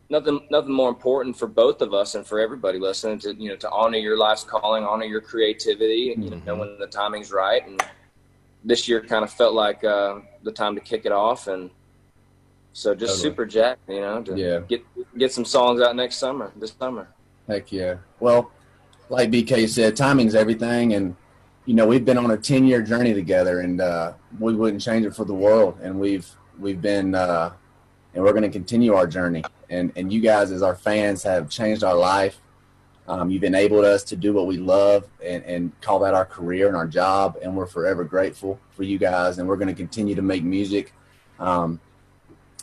nothing, 0.09 0.47
nothing 0.49 0.71
more 0.73 0.89
important 0.89 1.37
for 1.37 1.47
both 1.47 1.81
of 1.81 1.93
us 1.93 2.15
and 2.15 2.25
for 2.25 2.39
everybody 2.39 2.79
listening 2.79 3.19
to, 3.19 3.33
you 3.35 3.49
know, 3.49 3.55
to 3.57 3.69
honor 3.71 3.97
your 3.97 4.17
life's 4.17 4.43
calling, 4.43 4.83
honor 4.83 5.05
your 5.05 5.21
creativity, 5.21 6.13
and 6.13 6.23
you 6.23 6.41
know, 6.45 6.55
when 6.55 6.77
the 6.79 6.87
timing's 6.87 7.31
right. 7.31 7.67
And 7.67 7.83
this 8.63 8.87
year 8.87 9.01
kind 9.01 9.23
of 9.23 9.31
felt 9.31 9.53
like 9.53 9.83
uh, 9.83 10.19
the 10.43 10.51
time 10.51 10.75
to 10.75 10.81
kick 10.81 11.05
it 11.05 11.11
off, 11.11 11.47
and 11.47 11.69
so 12.73 12.95
just 12.95 13.15
Totally. 13.15 13.29
super 13.29 13.45
jacked, 13.45 13.81
you 13.89 13.99
know, 13.99 14.21
to 14.23 14.37
Yeah. 14.37 14.59
get 14.67 14.83
get 15.17 15.33
some 15.33 15.43
songs 15.45 15.81
out 15.81 15.95
next 15.95 16.15
summer, 16.17 16.51
this 16.55 16.73
summer. 16.79 17.07
Heck 17.47 17.71
yeah. 17.71 17.95
Well, 18.19 18.51
like 19.09 19.29
BK 19.29 19.67
said, 19.67 19.95
timing's 19.95 20.35
everything, 20.35 20.93
and 20.93 21.15
you 21.65 21.73
know 21.73 21.85
we've 21.85 22.05
been 22.05 22.17
on 22.17 22.31
a 22.31 22.37
ten 22.37 22.65
year 22.65 22.81
journey 22.81 23.13
together, 23.13 23.59
and 23.61 23.81
uh, 23.81 24.13
we 24.39 24.55
wouldn't 24.55 24.81
change 24.81 25.05
it 25.05 25.15
for 25.15 25.25
the 25.25 25.33
world. 25.33 25.77
And 25.81 25.99
we've 25.99 26.29
we've 26.59 26.81
been, 26.81 27.15
uh, 27.15 27.51
and 28.13 28.23
we're 28.23 28.31
going 28.31 28.43
to 28.43 28.49
continue 28.49 28.93
our 28.93 29.07
journey. 29.07 29.43
And 29.69 29.91
and 29.95 30.11
you 30.11 30.21
guys, 30.21 30.51
as 30.51 30.61
our 30.61 30.75
fans, 30.75 31.23
have 31.23 31.49
changed 31.49 31.83
our 31.83 31.95
life. 31.95 32.39
Um, 33.07 33.29
you've 33.29 33.43
enabled 33.43 33.83
us 33.83 34.03
to 34.05 34.15
do 34.15 34.31
what 34.31 34.45
we 34.45 34.57
love 34.57 35.05
and, 35.25 35.43
and 35.43 35.81
call 35.81 35.99
that 35.99 36.13
our 36.13 36.23
career 36.23 36.67
and 36.67 36.77
our 36.77 36.87
job, 36.87 37.37
and 37.41 37.57
we're 37.57 37.65
forever 37.65 38.03
grateful 38.03 38.59
for 38.71 38.83
you 38.83 38.97
guys. 38.97 39.37
And 39.39 39.47
we're 39.47 39.57
going 39.57 39.67
to 39.67 39.73
continue 39.73 40.15
to 40.15 40.21
make 40.21 40.43
music. 40.43 40.93
Um, 41.39 41.81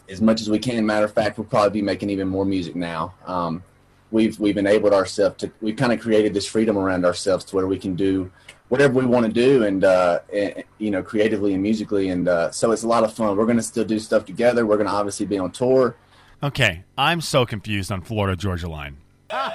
as 0.08 0.20
much 0.20 0.40
as 0.40 0.48
we 0.48 0.58
can. 0.58 0.84
Matter 0.86 1.04
of 1.04 1.12
fact, 1.12 1.38
we'll 1.38 1.46
probably 1.46 1.80
be 1.80 1.82
making 1.82 2.10
even 2.10 2.28
more 2.28 2.44
music 2.44 2.74
now. 2.74 3.14
Um, 3.26 3.62
we've 4.10 4.38
we've 4.38 4.56
enabled 4.56 4.92
ourselves 4.92 5.36
to 5.38 5.50
we've 5.60 5.76
kind 5.76 5.92
of 5.92 6.00
created 6.00 6.34
this 6.34 6.46
freedom 6.46 6.78
around 6.78 7.04
ourselves 7.04 7.44
to 7.46 7.56
where 7.56 7.66
we 7.66 7.78
can 7.78 7.94
do 7.94 8.30
whatever 8.68 8.94
we 8.94 9.06
want 9.06 9.26
to 9.26 9.32
do 9.32 9.64
and, 9.64 9.84
uh, 9.84 10.20
and 10.32 10.62
you 10.78 10.90
know 10.90 11.02
creatively 11.02 11.54
and 11.54 11.62
musically 11.62 12.10
and 12.10 12.28
uh, 12.28 12.50
so 12.50 12.70
it's 12.72 12.82
a 12.82 12.88
lot 12.88 13.04
of 13.04 13.12
fun. 13.12 13.36
We're 13.36 13.44
going 13.44 13.56
to 13.56 13.62
still 13.62 13.84
do 13.84 13.98
stuff 13.98 14.24
together. 14.24 14.66
We're 14.66 14.76
going 14.76 14.88
to 14.88 14.92
obviously 14.92 15.26
be 15.26 15.38
on 15.38 15.50
tour. 15.50 15.96
Okay, 16.42 16.84
I'm 16.96 17.20
so 17.20 17.44
confused 17.44 17.90
on 17.90 18.00
Florida 18.00 18.36
Georgia 18.36 18.68
line. 18.68 18.98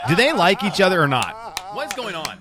Do 0.08 0.16
they 0.16 0.34
like 0.34 0.64
each 0.64 0.82
other 0.82 1.02
or 1.02 1.08
not? 1.08 1.60
What's 1.74 1.96
going 1.96 2.16
on? 2.16 2.40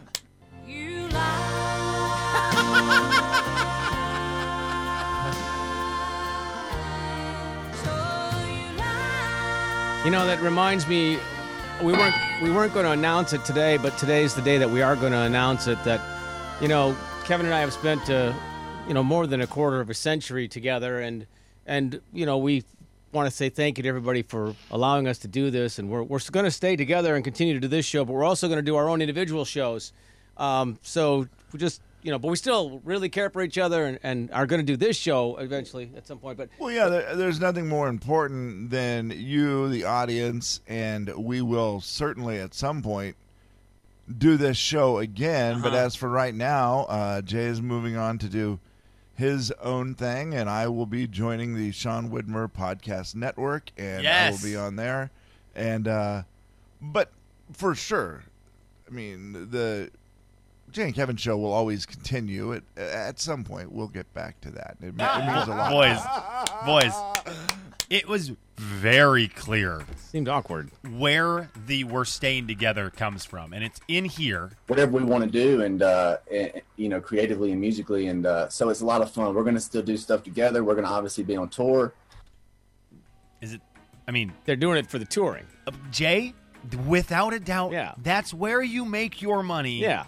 You 10.05 10.11
know, 10.11 10.27
that 10.27 10.41
reminds 10.43 10.89
me, 10.89 11.21
we 11.83 11.93
weren't 11.93 12.15
we 12.41 12.51
weren't 12.51 12.73
going 12.73 12.87
to 12.87 12.93
announce 12.93 13.33
it 13.33 13.45
today, 13.45 13.77
but 13.77 13.97
today's 13.99 14.35
the 14.35 14.43
day 14.43 14.57
that 14.59 14.71
we 14.71 14.83
are 14.83 14.95
going 14.95 15.13
to 15.13 15.19
announce 15.19 15.67
it. 15.67 15.83
That, 15.85 16.01
you 16.61 16.69
know, 16.69 16.97
Kevin 17.25 17.47
and 17.47 17.55
I 17.55 17.61
have 17.61 17.73
spent, 17.73 18.09
uh, 18.09 18.33
you 18.87 18.95
know, 18.95 19.03
more 19.03 19.27
than 19.27 19.41
a 19.41 19.47
quarter 19.47 19.81
of 19.81 19.91
a 19.91 19.95
century 19.95 20.47
together, 20.47 21.01
and 21.01 21.27
and 21.67 22.01
you 22.13 22.25
know 22.25 22.39
we 22.39 22.65
want 23.13 23.29
to 23.29 23.35
say 23.35 23.49
thank 23.49 23.79
you 23.79 23.83
to 23.83 23.89
everybody 23.89 24.23
for 24.23 24.55
allowing 24.71 25.09
us 25.09 25.19
to 25.19 25.29
do 25.29 25.51
this, 25.51 25.79
and 25.79 25.91
we're 25.91 26.05
we're 26.05 26.21
going 26.31 26.45
to 26.45 26.53
stay 26.53 26.77
together 26.77 27.17
and 27.17 27.25
continue 27.25 27.55
to 27.55 27.61
do 27.61 27.69
this 27.69 27.85
show, 27.85 28.05
but 28.05 28.13
we're 28.13 28.25
also 28.25 28.47
going 28.47 28.59
to 28.59 28.63
do 28.63 28.77
our 28.77 28.89
own 28.89 29.01
individual 29.01 29.45
shows. 29.45 29.93
Um, 30.37 30.79
so 30.83 31.27
we 31.53 31.59
just. 31.59 31.81
You 32.03 32.11
know, 32.11 32.19
but 32.19 32.29
we 32.29 32.37
still 32.37 32.81
really 32.85 33.09
care 33.09 33.31
for 33.31 33.43
each 33.43 33.59
other 33.59 33.85
and, 33.85 33.99
and 34.03 34.31
are 34.33 34.47
going 34.47 34.61
to 34.61 34.67
do 34.67 34.77
this 34.77 34.97
show 34.97 35.37
eventually 35.37 35.91
at 35.97 36.07
some 36.07 36.19
point. 36.19 36.37
But 36.37 36.49
Well, 36.59 36.73
yeah, 36.73 36.89
there, 36.89 37.15
there's 37.15 37.39
nothing 37.41 37.69
more 37.69 37.89
important 37.89 38.71
than 38.71 39.11
you, 39.15 39.69
the 39.69 39.85
audience, 39.85 40.61
and 40.67 41.09
we 41.17 41.43
will 41.43 41.81
certainly 41.81 42.39
at 42.39 42.55
some 42.55 42.83
point 42.83 43.15
do 44.19 44.37
this 44.37 44.57
show 44.57 44.99
again. 44.99 45.61
But 45.61 45.69
Uh-huh. 45.75 45.85
as 45.87 45.95
for 45.95 46.09
right 46.09 46.35
now, 46.35 46.87
uh, 46.89 47.21
Jay 47.23 47.45
is 47.45 47.63
moving 47.63 47.97
on 47.97 48.19
to 48.19 48.29
do 48.29 48.59
his 49.15 49.53
own 49.63 49.95
thing, 49.95 50.35
and 50.35 50.51
I 50.51 50.67
will 50.67 50.87
be 50.87 51.07
joining 51.07 51.55
the 51.55 51.71
Sean 51.71 52.11
Widmer 52.11 52.51
Podcast 52.51 53.15
Network, 53.15 53.71
and 53.79 54.05
I 54.27 54.31
will 54.31 54.39
be 54.43 54.57
on 54.57 54.75
there. 54.75 55.11
And 55.55 55.87
uh, 55.87 56.23
but 56.81 57.13
for 57.53 57.75
sure, 57.77 58.25
I 58.89 58.91
mean 58.91 59.51
the 59.51 59.91
Jay 60.73 60.85
and 60.85 60.95
Kevin 60.95 61.17
show 61.17 61.37
will 61.37 61.53
always 61.53 61.85
continue. 61.87 62.55
At 62.55 62.63
at 62.77 63.21
some 63.21 63.45
point, 63.45 63.71
we'll 63.73 63.89
get 63.89 64.13
back 64.15 64.41
to 64.43 64.51
that. 64.53 64.77
It, 64.81 64.97
me- 64.97 65.05
it 65.05 65.27
means 65.27 65.49
a 65.49 65.51
lot. 65.51 66.65
Boys, 66.65 66.93
boys, 66.93 67.35
it 67.91 68.09
was 68.09 68.33
very 68.59 69.29
clear. 69.29 69.85
Seemed 69.97 70.29
awkward. 70.29 70.71
Where 70.97 71.51
the 71.67 71.85
"we're 71.85 72.05
staying 72.07 72.47
together" 72.47 72.91
comes 72.91 73.25
from, 73.25 73.53
and 73.53 73.63
it's 73.63 73.81
in 73.89 74.05
here. 74.07 74.51
whatever 74.69 74.93
we 74.93 75.05
want 75.05 75.25
to 75.25 75.31
do 75.31 75.63
and, 75.63 75.83
uh, 75.83 76.17
and 76.33 76.53
you 76.77 76.89
know 76.89 77.01
creatively 77.01 77.53
and 77.53 77.61
musically 77.61 78.07
and 78.09 78.25
uh, 78.27 78.49
so 78.49 78.69
it's 78.71 78.81
a 78.81 78.87
lot 78.87 79.03
of 79.03 79.11
fun 79.11 79.35
we're 79.35 79.43
going 79.43 79.55
to 79.55 79.61
still 79.61 79.83
do 79.83 79.97
stuff 79.97 80.23
together 80.23 80.65
we're 80.65 80.75
going 80.75 80.87
to 80.87 80.91
obviously 80.91 81.23
be 81.25 81.37
on 81.37 81.49
tour 81.49 81.93
Is 83.41 83.55
it? 83.55 83.61
I 84.09 84.11
mean, 84.11 84.33
they're 84.47 84.57
doing 84.57 84.79
it 84.79 84.87
for 84.89 84.99
the 84.99 85.05
touring. 85.05 85.45
uh, 85.67 85.71
Jay, 85.91 86.35
without 86.87 87.33
a 87.35 87.41
doubt, 87.41 87.73
Yeah. 87.73 87.95
that's 88.03 88.33
where 88.35 88.63
you 88.63 88.85
make 88.85 89.23
your 89.23 89.43
money. 89.43 89.79
Yeah. 89.81 90.05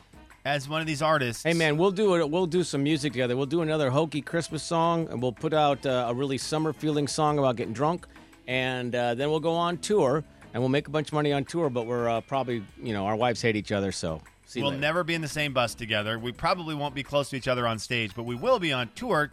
As 0.46 0.68
one 0.68 0.82
of 0.82 0.86
these 0.86 1.00
artists. 1.00 1.42
Hey 1.42 1.54
man, 1.54 1.78
we'll 1.78 1.90
do 1.90 2.16
it. 2.16 2.30
We'll 2.30 2.46
do 2.46 2.62
some 2.64 2.82
music 2.82 3.14
together. 3.14 3.34
We'll 3.34 3.46
do 3.46 3.62
another 3.62 3.88
hokey 3.88 4.20
Christmas 4.20 4.62
song, 4.62 5.08
and 5.08 5.22
we'll 5.22 5.32
put 5.32 5.54
out 5.54 5.86
uh, 5.86 6.04
a 6.10 6.12
really 6.14 6.36
summer 6.36 6.74
feeling 6.74 7.08
song 7.08 7.38
about 7.38 7.56
getting 7.56 7.72
drunk, 7.72 8.06
and 8.46 8.94
uh, 8.94 9.14
then 9.14 9.30
we'll 9.30 9.40
go 9.40 9.54
on 9.54 9.78
tour, 9.78 10.22
and 10.52 10.62
we'll 10.62 10.68
make 10.68 10.86
a 10.86 10.90
bunch 10.90 11.08
of 11.08 11.14
money 11.14 11.32
on 11.32 11.46
tour. 11.46 11.70
But 11.70 11.86
we're 11.86 12.10
uh, 12.10 12.20
probably, 12.20 12.62
you 12.82 12.92
know, 12.92 13.06
our 13.06 13.16
wives 13.16 13.40
hate 13.40 13.56
each 13.56 13.72
other, 13.72 13.90
so 13.90 14.20
see 14.44 14.60
we'll 14.60 14.68
later. 14.68 14.82
never 14.82 15.02
be 15.02 15.14
in 15.14 15.22
the 15.22 15.28
same 15.28 15.54
bus 15.54 15.74
together. 15.74 16.18
We 16.18 16.30
probably 16.32 16.74
won't 16.74 16.94
be 16.94 17.02
close 17.02 17.30
to 17.30 17.36
each 17.36 17.48
other 17.48 17.66
on 17.66 17.78
stage, 17.78 18.14
but 18.14 18.24
we 18.24 18.34
will 18.34 18.58
be 18.58 18.74
on 18.74 18.90
tour 18.94 19.30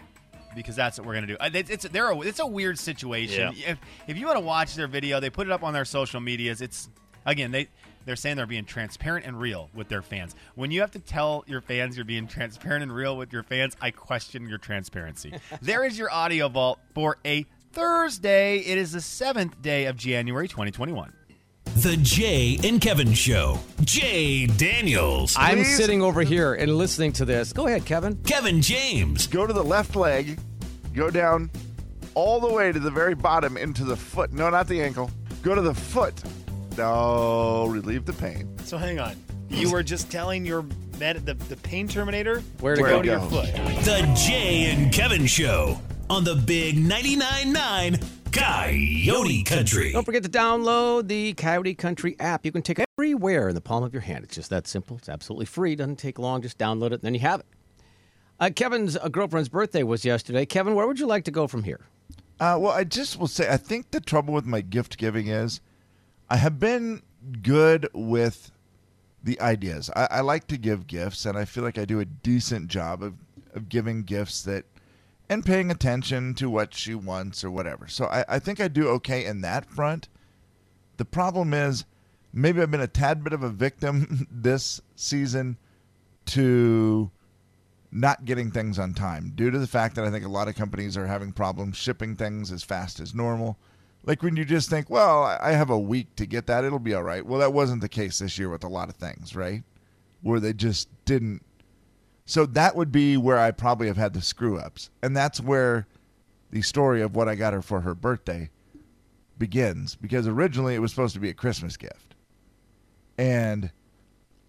because 0.56 0.78
that's 0.78 0.97
what 0.97 1.06
we're 1.06 1.15
gonna 1.15 1.28
do. 1.28 1.38
Uh, 1.41 1.50
It's 1.54 1.69
it's, 1.69 1.89
they're 1.89 2.12
a, 2.12 2.21
it's 2.21 2.39
a 2.39 2.47
weird 2.47 2.80
situation. 2.80 3.52
Yeah. 3.58 3.71
If, 3.71 3.80
if 4.08 4.17
you 4.17 4.28
want 4.28 4.38
to 4.38 4.45
watch 4.45 4.76
their 4.76 4.88
video, 4.88 5.19
they 5.19 5.30
put 5.30 5.45
it 5.45 5.52
up 5.52 5.62
on 5.62 5.74
their 5.74 5.84
social 5.84 6.21
medias. 6.21 6.62
It's 6.62 6.88
Again, 7.26 7.52
they 7.52 7.67
they're 8.06 8.16
saying 8.16 8.38
they're 8.38 8.46
being 8.46 8.66
transparent 8.66 9.26
and 9.26 9.40
real 9.40 9.70
with 9.74 9.90
their 9.90 10.02
fans. 10.02 10.36
When 10.56 10.72
you 10.72 10.82
have 10.82 10.92
to 10.92 11.00
tell 11.00 11.44
your 11.48 11.62
fans 11.62 11.96
you're 11.96 12.06
being 12.06 12.28
transparent 12.28 12.84
and 12.84 12.94
real 12.94 13.18
with 13.18 13.32
your 13.32 13.44
fans, 13.44 13.76
I 13.82 13.92
question 13.92 14.48
your 14.48 14.58
transparency. 14.58 15.34
there 15.62 15.84
is 15.84 15.98
your 15.98 16.12
audio 16.12 16.50
vault 16.50 16.80
for 16.94 17.18
a 17.26 17.46
Thursday. 17.74 18.60
It 18.60 18.78
is 18.78 18.92
the 18.92 19.02
seventh 19.02 19.62
day 19.62 19.86
of 19.86 19.96
January 19.96 20.48
2021. 20.48 21.14
The 21.78 21.98
Jay 21.98 22.60
and 22.64 22.82
Kevin 22.82 23.14
Show. 23.14 23.60
Jay 23.82 24.46
Daniels. 24.46 25.36
I'm 25.38 25.64
sitting 25.64 26.02
over 26.02 26.22
here 26.22 26.54
and 26.54 26.76
listening 26.76 27.14
to 27.14 27.26
this. 27.26 27.54
Go 27.54 27.68
ahead, 27.68 27.86
Kevin. 27.86 28.18
Kevin 28.24 28.62
James. 28.62 29.28
Go 29.28 29.48
to 29.48 29.54
the 29.54 29.64
left 29.64 29.96
leg, 29.96 30.40
go 30.94 31.10
down 31.10 31.50
all 32.14 32.40
the 32.40 32.52
way 32.52 32.72
to 32.72 32.80
the 32.80 32.92
very 32.92 33.16
bottom 33.16 33.58
into 33.58 33.84
the 33.84 33.96
foot. 33.96 34.34
No, 34.34 34.50
not 34.50 34.68
the 34.68 34.82
ankle. 34.82 35.10
Go 35.42 35.56
to 35.56 35.62
the 35.62 35.74
foot. 35.74 36.14
No, 36.82 37.67
relieve 37.67 38.06
the 38.06 38.13
pain. 38.13 38.50
So 38.65 38.76
hang 38.76 39.00
on. 39.00 39.15
You 39.50 39.70
were 39.72 39.84
just 39.84 40.10
telling 40.12 40.44
your 40.48 40.65
med- 41.00 41.24
the, 41.28 41.36
the 41.36 41.56
pain 41.58 41.88
terminator 41.88 42.39
Where 42.60 42.76
to 42.76 42.82
go, 42.82 42.88
go. 42.89 43.02
to 43.04 43.08
your 43.08 43.20
Go. 43.20 43.30
foot. 43.30 43.54
The 43.86 44.12
Jay 44.15 44.72
and 44.72 44.91
Kevin 44.91 45.28
Show 45.28 45.80
on 46.10 46.24
the 46.24 46.34
Big 46.34 46.78
99.9 46.78 47.52
9 47.54 48.00
Coyote 48.32 49.44
Country. 49.44 49.91
Don't 49.91 50.04
forget 50.06 50.24
to 50.24 50.30
download 50.30 51.08
the 51.08 51.34
Coyote 51.34 51.76
Country 51.76 52.15
app. 52.20 52.46
You 52.48 52.52
can 52.52 52.63
take 52.63 52.80
it 52.80 52.86
everywhere 52.98 53.50
in 53.50 53.54
the 53.54 53.62
palm 53.62 53.84
of 53.84 53.94
your 53.94 54.02
hand. 54.02 54.24
It's 54.24 54.34
just 54.36 54.50
that 54.50 54.65
simple. 54.65 54.98
It's 54.98 55.08
absolutely 55.10 55.46
free. 55.46 55.74
It 55.74 55.76
Doesn't 55.76 55.98
take 56.00 56.17
long. 56.17 56.41
Just 56.41 56.58
download 56.58 56.88
it, 56.88 56.94
and 56.94 57.02
then 57.04 57.13
you 57.13 57.20
have 57.20 57.41
it. 57.41 57.46
Uh, 58.39 58.50
Kevin's 58.56 58.98
uh, 58.98 59.08
girlfriend's 59.10 59.50
birthday 59.50 59.84
was 59.84 60.04
yesterday. 60.04 60.48
Kevin, 60.48 60.74
where 60.74 60.88
would 60.88 61.00
you 61.00 61.06
like 61.06 61.26
to 61.26 61.32
go 61.32 61.46
from 61.46 61.62
here? 61.63 61.82
Uh, 62.39 62.58
well, 62.60 62.72
I 62.72 62.86
just 62.86 63.20
will 63.20 63.28
say, 63.28 63.48
I 63.48 63.58
think 63.58 63.91
the 63.91 64.00
trouble 64.02 64.34
with 64.34 64.48
my 64.48 64.62
gift 64.62 64.98
giving 64.98 65.28
is 65.28 65.62
I 66.32 66.38
have 66.38 66.62
been 66.62 67.02
good 67.41 67.89
with 67.94 68.52
the 69.22 69.39
ideas. 69.41 69.89
I, 69.94 70.08
I 70.10 70.22
like 70.22 70.48
to 70.48 70.58
give 70.58 70.88
gifts, 70.88 71.26
and 71.26 71.38
I 71.38 71.44
feel 71.44 71.62
like 71.62 71.78
I 71.78 71.84
do 71.84 72.00
a 72.00 72.06
decent 72.06 72.70
job 72.70 73.04
of, 73.04 73.15
of 73.54 73.67
giving 73.67 74.04
gifts 74.04 74.41
that 74.44 74.63
and 75.28 75.46
paying 75.46 75.70
attention 75.70 76.34
to 76.36 76.50
what 76.50 76.74
she 76.74 76.96
wants 76.96 77.44
or 77.44 77.52
whatever. 77.52 77.89
So 77.89 78.06
I, 78.06 78.24
I 78.30 78.39
think 78.39 78.62
I 78.62 78.70
do 78.70 78.88
okay 78.91 79.26
in 79.26 79.41
that 79.41 79.65
front. 79.65 80.08
The 80.96 81.04
problem 81.04 81.54
is 81.54 81.84
maybe 82.32 82.62
I've 82.62 82.72
been 82.72 82.80
a 82.80 82.88
tad 82.88 83.26
bit 83.26 83.34
of 83.34 83.44
a 83.44 83.50
victim 83.50 84.26
this 84.32 84.80
season 84.96 85.58
to 86.28 87.12
not 87.91 88.24
getting 88.24 88.52
things 88.52 88.80
on 88.80 88.94
time 88.94 89.34
due 89.36 89.52
to 89.52 89.60
the 89.60 89.67
fact 89.67 89.96
that 89.96 90.06
I 90.06 90.10
think 90.10 90.24
a 90.24 90.30
lot 90.30 90.48
of 90.48 90.56
companies 90.56 90.96
are 90.96 91.08
having 91.08 91.34
problems 91.34 91.76
shipping 91.76 92.15
things 92.15 92.54
as 92.54 92.63
fast 92.63 93.02
as 93.02 93.13
normal. 93.13 93.58
Like 94.04 94.24
when 94.24 94.36
you 94.36 94.46
just 94.46 94.70
think, 94.70 94.90
well, 94.90 95.24
I 95.24 95.52
have 95.52 95.70
a 95.70 95.78
week 95.78 96.16
to 96.16 96.26
get 96.26 96.48
that, 96.48 96.64
it'll 96.64 96.80
be 96.80 96.94
all 96.94 97.04
right. 97.04 97.26
Well, 97.26 97.40
that 97.40 97.54
wasn't 97.54 97.82
the 97.82 97.90
case 97.90 98.20
this 98.20 98.38
year 98.38 98.50
with 98.50 98.64
a 98.64 98.68
lot 98.68 98.90
of 98.90 98.96
things, 98.96 99.36
right? 99.36 99.64
Where 100.22 100.40
they 100.40 100.54
just 100.54 100.90
didn't. 101.06 101.44
So 102.26 102.46
that 102.48 102.76
would 102.76 102.92
be 102.92 103.18
where 103.18 103.38
I 103.38 103.52
probably 103.52 103.88
have 103.88 103.98
had 103.98 104.14
the 104.14 104.22
screw 104.22 104.58
ups. 104.58 104.90
And 105.04 105.16
that's 105.16 105.40
where 105.40 105.88
the 106.50 106.62
story 106.62 107.02
of 107.02 107.16
what 107.16 107.30
I 107.30 107.36
got 107.36 107.54
her 107.54 107.62
for 107.62 107.82
her 107.82 107.94
birthday 107.94 108.50
begins 109.38 109.96
because 109.96 110.28
originally 110.28 110.76
it 110.76 110.80
was 110.80 110.92
supposed 110.92 111.14
to 111.16 111.20
be 111.20 111.30
a 111.30 111.34
Christmas 111.34 111.78
gift. 111.78 112.16
And 113.18 113.72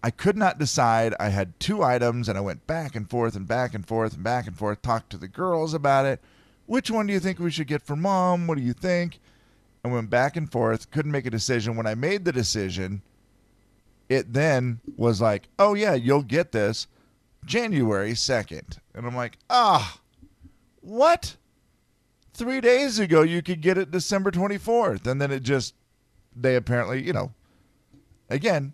I 0.03 0.11
could 0.11 0.37
not 0.37 0.59
decide. 0.59 1.15
I 1.19 1.29
had 1.29 1.59
two 1.59 1.83
items 1.83 2.27
and 2.27 2.37
I 2.37 2.41
went 2.41 2.67
back 2.67 2.95
and 2.95 3.09
forth 3.09 3.35
and 3.35 3.47
back 3.47 3.73
and 3.73 3.87
forth 3.87 4.15
and 4.15 4.23
back 4.23 4.47
and 4.47 4.57
forth, 4.57 4.81
talked 4.81 5.09
to 5.11 5.17
the 5.17 5.27
girls 5.27 5.73
about 5.73 6.05
it. 6.05 6.21
Which 6.65 6.91
one 6.91 7.07
do 7.07 7.13
you 7.13 7.19
think 7.19 7.39
we 7.39 7.51
should 7.51 7.67
get 7.67 7.81
for 7.81 7.95
mom? 7.95 8.47
What 8.47 8.57
do 8.57 8.63
you 8.63 8.73
think? 8.73 9.19
I 9.83 9.89
went 9.89 10.09
back 10.09 10.37
and 10.37 10.49
forth, 10.49 10.91
couldn't 10.91 11.11
make 11.11 11.25
a 11.25 11.31
decision. 11.31 11.75
When 11.75 11.87
I 11.87 11.95
made 11.95 12.23
the 12.23 12.31
decision, 12.31 13.01
it 14.07 14.33
then 14.33 14.79
was 14.95 15.19
like, 15.19 15.49
oh, 15.59 15.73
yeah, 15.73 15.93
you'll 15.93 16.23
get 16.23 16.51
this 16.53 16.87
January 17.45 18.13
2nd. 18.13 18.77
And 18.93 19.05
I'm 19.05 19.15
like, 19.15 19.37
ah, 19.49 19.99
what? 20.81 21.35
Three 22.33 22.61
days 22.61 22.97
ago, 22.97 23.21
you 23.21 23.41
could 23.41 23.61
get 23.61 23.77
it 23.77 23.91
December 23.91 24.31
24th. 24.31 25.05
And 25.05 25.21
then 25.21 25.31
it 25.31 25.43
just, 25.43 25.75
they 26.35 26.55
apparently, 26.55 27.05
you 27.05 27.13
know, 27.13 27.33
again, 28.29 28.73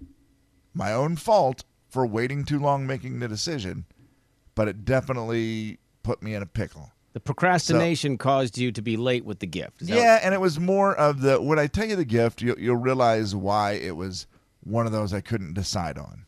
my 0.73 0.93
own 0.93 1.15
fault 1.15 1.63
for 1.89 2.05
waiting 2.05 2.45
too 2.45 2.59
long 2.59 2.85
making 2.85 3.19
the 3.19 3.27
decision, 3.27 3.85
but 4.53 4.67
it 4.67 4.85
definitely 4.85 5.79
put 6.03 6.21
me 6.21 6.35
in 6.35 6.43
a 6.43 6.45
pickle. 6.45 6.91
The 7.19 7.23
procrastination 7.23 8.17
caused 8.17 8.57
you 8.57 8.71
to 8.71 8.81
be 8.81 8.95
late 8.95 9.25
with 9.25 9.39
the 9.39 9.45
gift. 9.45 9.81
Is 9.81 9.89
that 9.89 9.97
Yeah, 9.97 10.19
and 10.23 10.33
it 10.33 10.39
was 10.39 10.57
more 10.57 10.95
of 10.95 11.19
the 11.19 11.41
when 11.41 11.59
I 11.59 11.67
tell 11.67 11.85
you 11.85 11.97
the 11.97 12.05
gift, 12.05 12.41
you'll, 12.41 12.57
you'll 12.57 12.77
realize 12.77 13.35
why 13.35 13.73
it 13.73 13.97
was 13.97 14.25
one 14.63 14.85
of 14.85 14.93
those 14.93 15.13
I 15.13 15.19
couldn't 15.19 15.53
decide 15.53 15.97
on. 15.97 16.25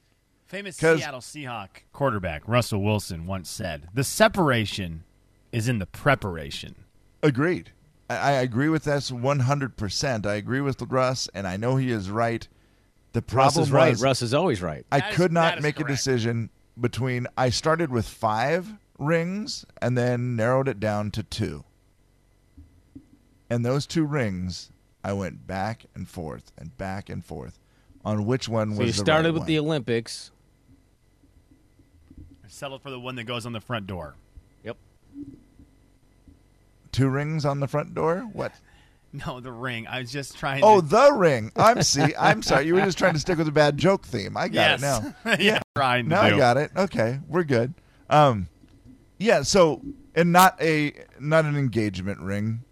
Famous 0.48 0.76
Seattle 0.76 1.22
Seahawk 1.22 1.84
quarterback 1.94 2.46
Russell 2.46 2.84
Wilson 2.84 3.26
once 3.26 3.50
said, 3.50 3.88
"The 3.94 4.04
separation 4.04 5.06
is 5.54 5.70
in 5.70 5.80
the 5.80 5.86
preparation." 5.86 6.76
Agreed. 7.24 7.72
I, 8.10 8.16
I 8.16 8.32
agree 8.32 8.68
with 8.68 8.84
this 8.84 9.12
100%. 9.12 10.26
I 10.26 10.34
agree 10.36 10.60
with 10.60 10.82
Russ, 10.82 11.30
and 11.34 11.48
I 11.48 11.56
know 11.56 11.78
he 11.78 11.90
is 11.90 12.10
right. 12.10 12.46
The 13.14 13.22
Russ 13.22 13.32
problem 13.32 13.64
is 13.64 13.72
right. 13.72 13.98
Russ 13.98 14.22
is 14.22 14.34
always 14.34 14.62
right. 14.62 14.86
I 14.92 15.00
That 15.00 15.12
is- 15.12 15.16
could 15.16 15.32
that 15.32 15.36
not 15.36 15.58
is 15.60 15.64
make 15.64 15.80
a 15.80 15.86
decision 15.86 16.50
between. 16.78 17.28
I 17.38 17.50
started 17.50 17.92
with 17.92 18.06
five 18.06 18.68
rings 19.02 19.66
and 19.82 19.98
then 19.98 20.36
narrowed 20.36 20.68
it 20.68 20.80
down 20.80 21.12
to 21.12 21.24
two. 21.24 21.64
And 23.50 23.66
those 23.66 23.86
two 23.86 24.06
rings, 24.06 24.72
I 25.04 25.14
went 25.14 25.46
back 25.46 25.86
and 25.94 26.08
forth 26.08 26.52
and 26.58 26.78
back 26.78 27.10
and 27.10 27.24
forth 27.26 27.60
on 28.06 28.26
which 28.26 28.48
one 28.48 28.74
So 28.74 28.80
was 28.80 28.88
you 28.88 28.94
the 28.94 28.98
started 29.00 29.28
right 29.30 29.34
with 29.34 29.42
one. 29.42 29.48
the 29.48 29.60
Olympics. 29.60 30.32
I 32.44 32.48
settled 32.48 32.82
for 32.82 32.90
the 32.90 33.00
one 33.00 33.16
that 33.16 33.26
goes 33.26 33.46
on 33.46 33.54
the 33.54 33.60
front 33.60 33.88
door. 33.88 34.16
Yep. 34.64 34.78
two 36.92 37.10
rings 37.10 37.46
on 37.46 37.60
the 37.60 37.68
front 37.68 37.94
door. 37.94 38.28
What? 38.32 38.54
No, 39.14 39.42
the 39.42 39.52
ring. 39.52 39.88
I 39.88 40.00
was 40.00 40.10
just 40.10 40.38
trying. 40.38 40.64
Oh, 40.64 40.80
to, 40.80 40.88
the 40.88 41.12
ring. 41.12 41.52
I'm 41.58 41.84
see. 41.84 42.16
I'm 42.18 42.42
sorry. 42.42 42.66
You 42.66 42.76
were 42.76 42.82
just 42.86 42.98
trying 42.98 43.12
to 43.12 43.20
stick 43.20 43.38
with 43.38 43.48
a 43.50 43.52
bad 43.52 43.78
joke 43.78 44.06
theme. 44.06 44.38
I 44.38 44.48
got 44.48 44.80
yes. 44.80 44.82
it 44.82 44.84
now. 45.26 45.36
yeah, 45.40 45.60
trying 45.76 46.06
to 46.06 46.10
Now 46.12 46.22
I 46.22 46.30
got 46.38 46.56
it. 46.56 46.72
Okay, 46.78 47.20
we're 47.28 47.44
good. 47.44 47.74
Um, 48.10 48.48
yeah. 49.22 49.42
So, 49.44 49.82
and 50.16 50.32
not 50.32 50.62
a 50.62 50.94
not 51.20 51.46
an 51.46 51.56
engagement 51.56 52.20
ring. 52.20 52.64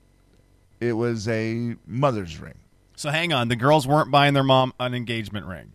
It 0.79 0.93
was 0.93 1.27
a 1.27 1.75
mother's 1.85 2.39
ring. 2.39 2.55
So 2.95 3.09
hang 3.11 3.31
on, 3.31 3.47
the 3.47 3.55
girls 3.55 3.87
weren't 3.87 4.11
buying 4.11 4.33
their 4.33 4.43
mom 4.43 4.73
an 4.79 4.93
engagement 4.93 5.45
ring. 5.45 5.73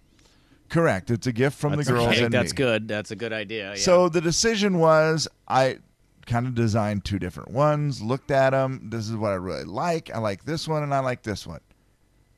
Correct. 0.68 1.10
It's 1.10 1.26
a 1.26 1.32
gift 1.32 1.56
from 1.56 1.76
That's 1.76 1.86
the 1.86 1.92
girls 1.94 2.08
okay. 2.08 2.24
and 2.24 2.34
That's 2.34 2.52
me. 2.52 2.56
good. 2.56 2.88
That's 2.88 3.10
a 3.10 3.16
good 3.16 3.32
idea. 3.32 3.70
Yeah. 3.70 3.76
So 3.76 4.08
the 4.08 4.20
decision 4.20 4.78
was 4.78 5.28
I 5.46 5.78
kind 6.26 6.46
of 6.46 6.54
designed 6.54 7.04
two 7.04 7.18
different 7.18 7.50
ones, 7.50 8.02
looked 8.02 8.30
at 8.30 8.50
them. 8.50 8.88
This 8.90 9.08
is 9.08 9.16
what 9.16 9.32
I 9.32 9.36
really 9.36 9.64
like. 9.64 10.10
I 10.14 10.18
like 10.18 10.44
this 10.44 10.66
one 10.66 10.82
and 10.82 10.94
I 10.94 11.00
like 11.00 11.22
this 11.22 11.46
one. 11.46 11.60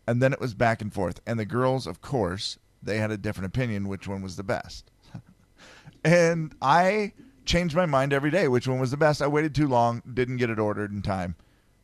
And 0.06 0.22
then 0.22 0.32
it 0.32 0.40
was 0.40 0.54
back 0.54 0.82
and 0.82 0.92
forth. 0.92 1.20
And 1.26 1.38
the 1.38 1.44
girls, 1.44 1.86
of 1.86 2.00
course, 2.00 2.58
they 2.82 2.98
had 2.98 3.10
a 3.10 3.16
different 3.16 3.46
opinion 3.46 3.88
which 3.88 4.06
one 4.06 4.22
was 4.22 4.36
the 4.36 4.44
best. 4.44 4.90
and 6.04 6.54
I 6.60 7.12
changed 7.46 7.74
my 7.74 7.86
mind 7.86 8.12
every 8.12 8.30
day 8.30 8.48
which 8.48 8.68
one 8.68 8.80
was 8.80 8.90
the 8.90 8.96
best. 8.96 9.22
I 9.22 9.26
waited 9.26 9.54
too 9.54 9.68
long, 9.68 10.02
didn't 10.12 10.36
get 10.36 10.50
it 10.50 10.58
ordered 10.58 10.92
in 10.92 11.02
time. 11.02 11.36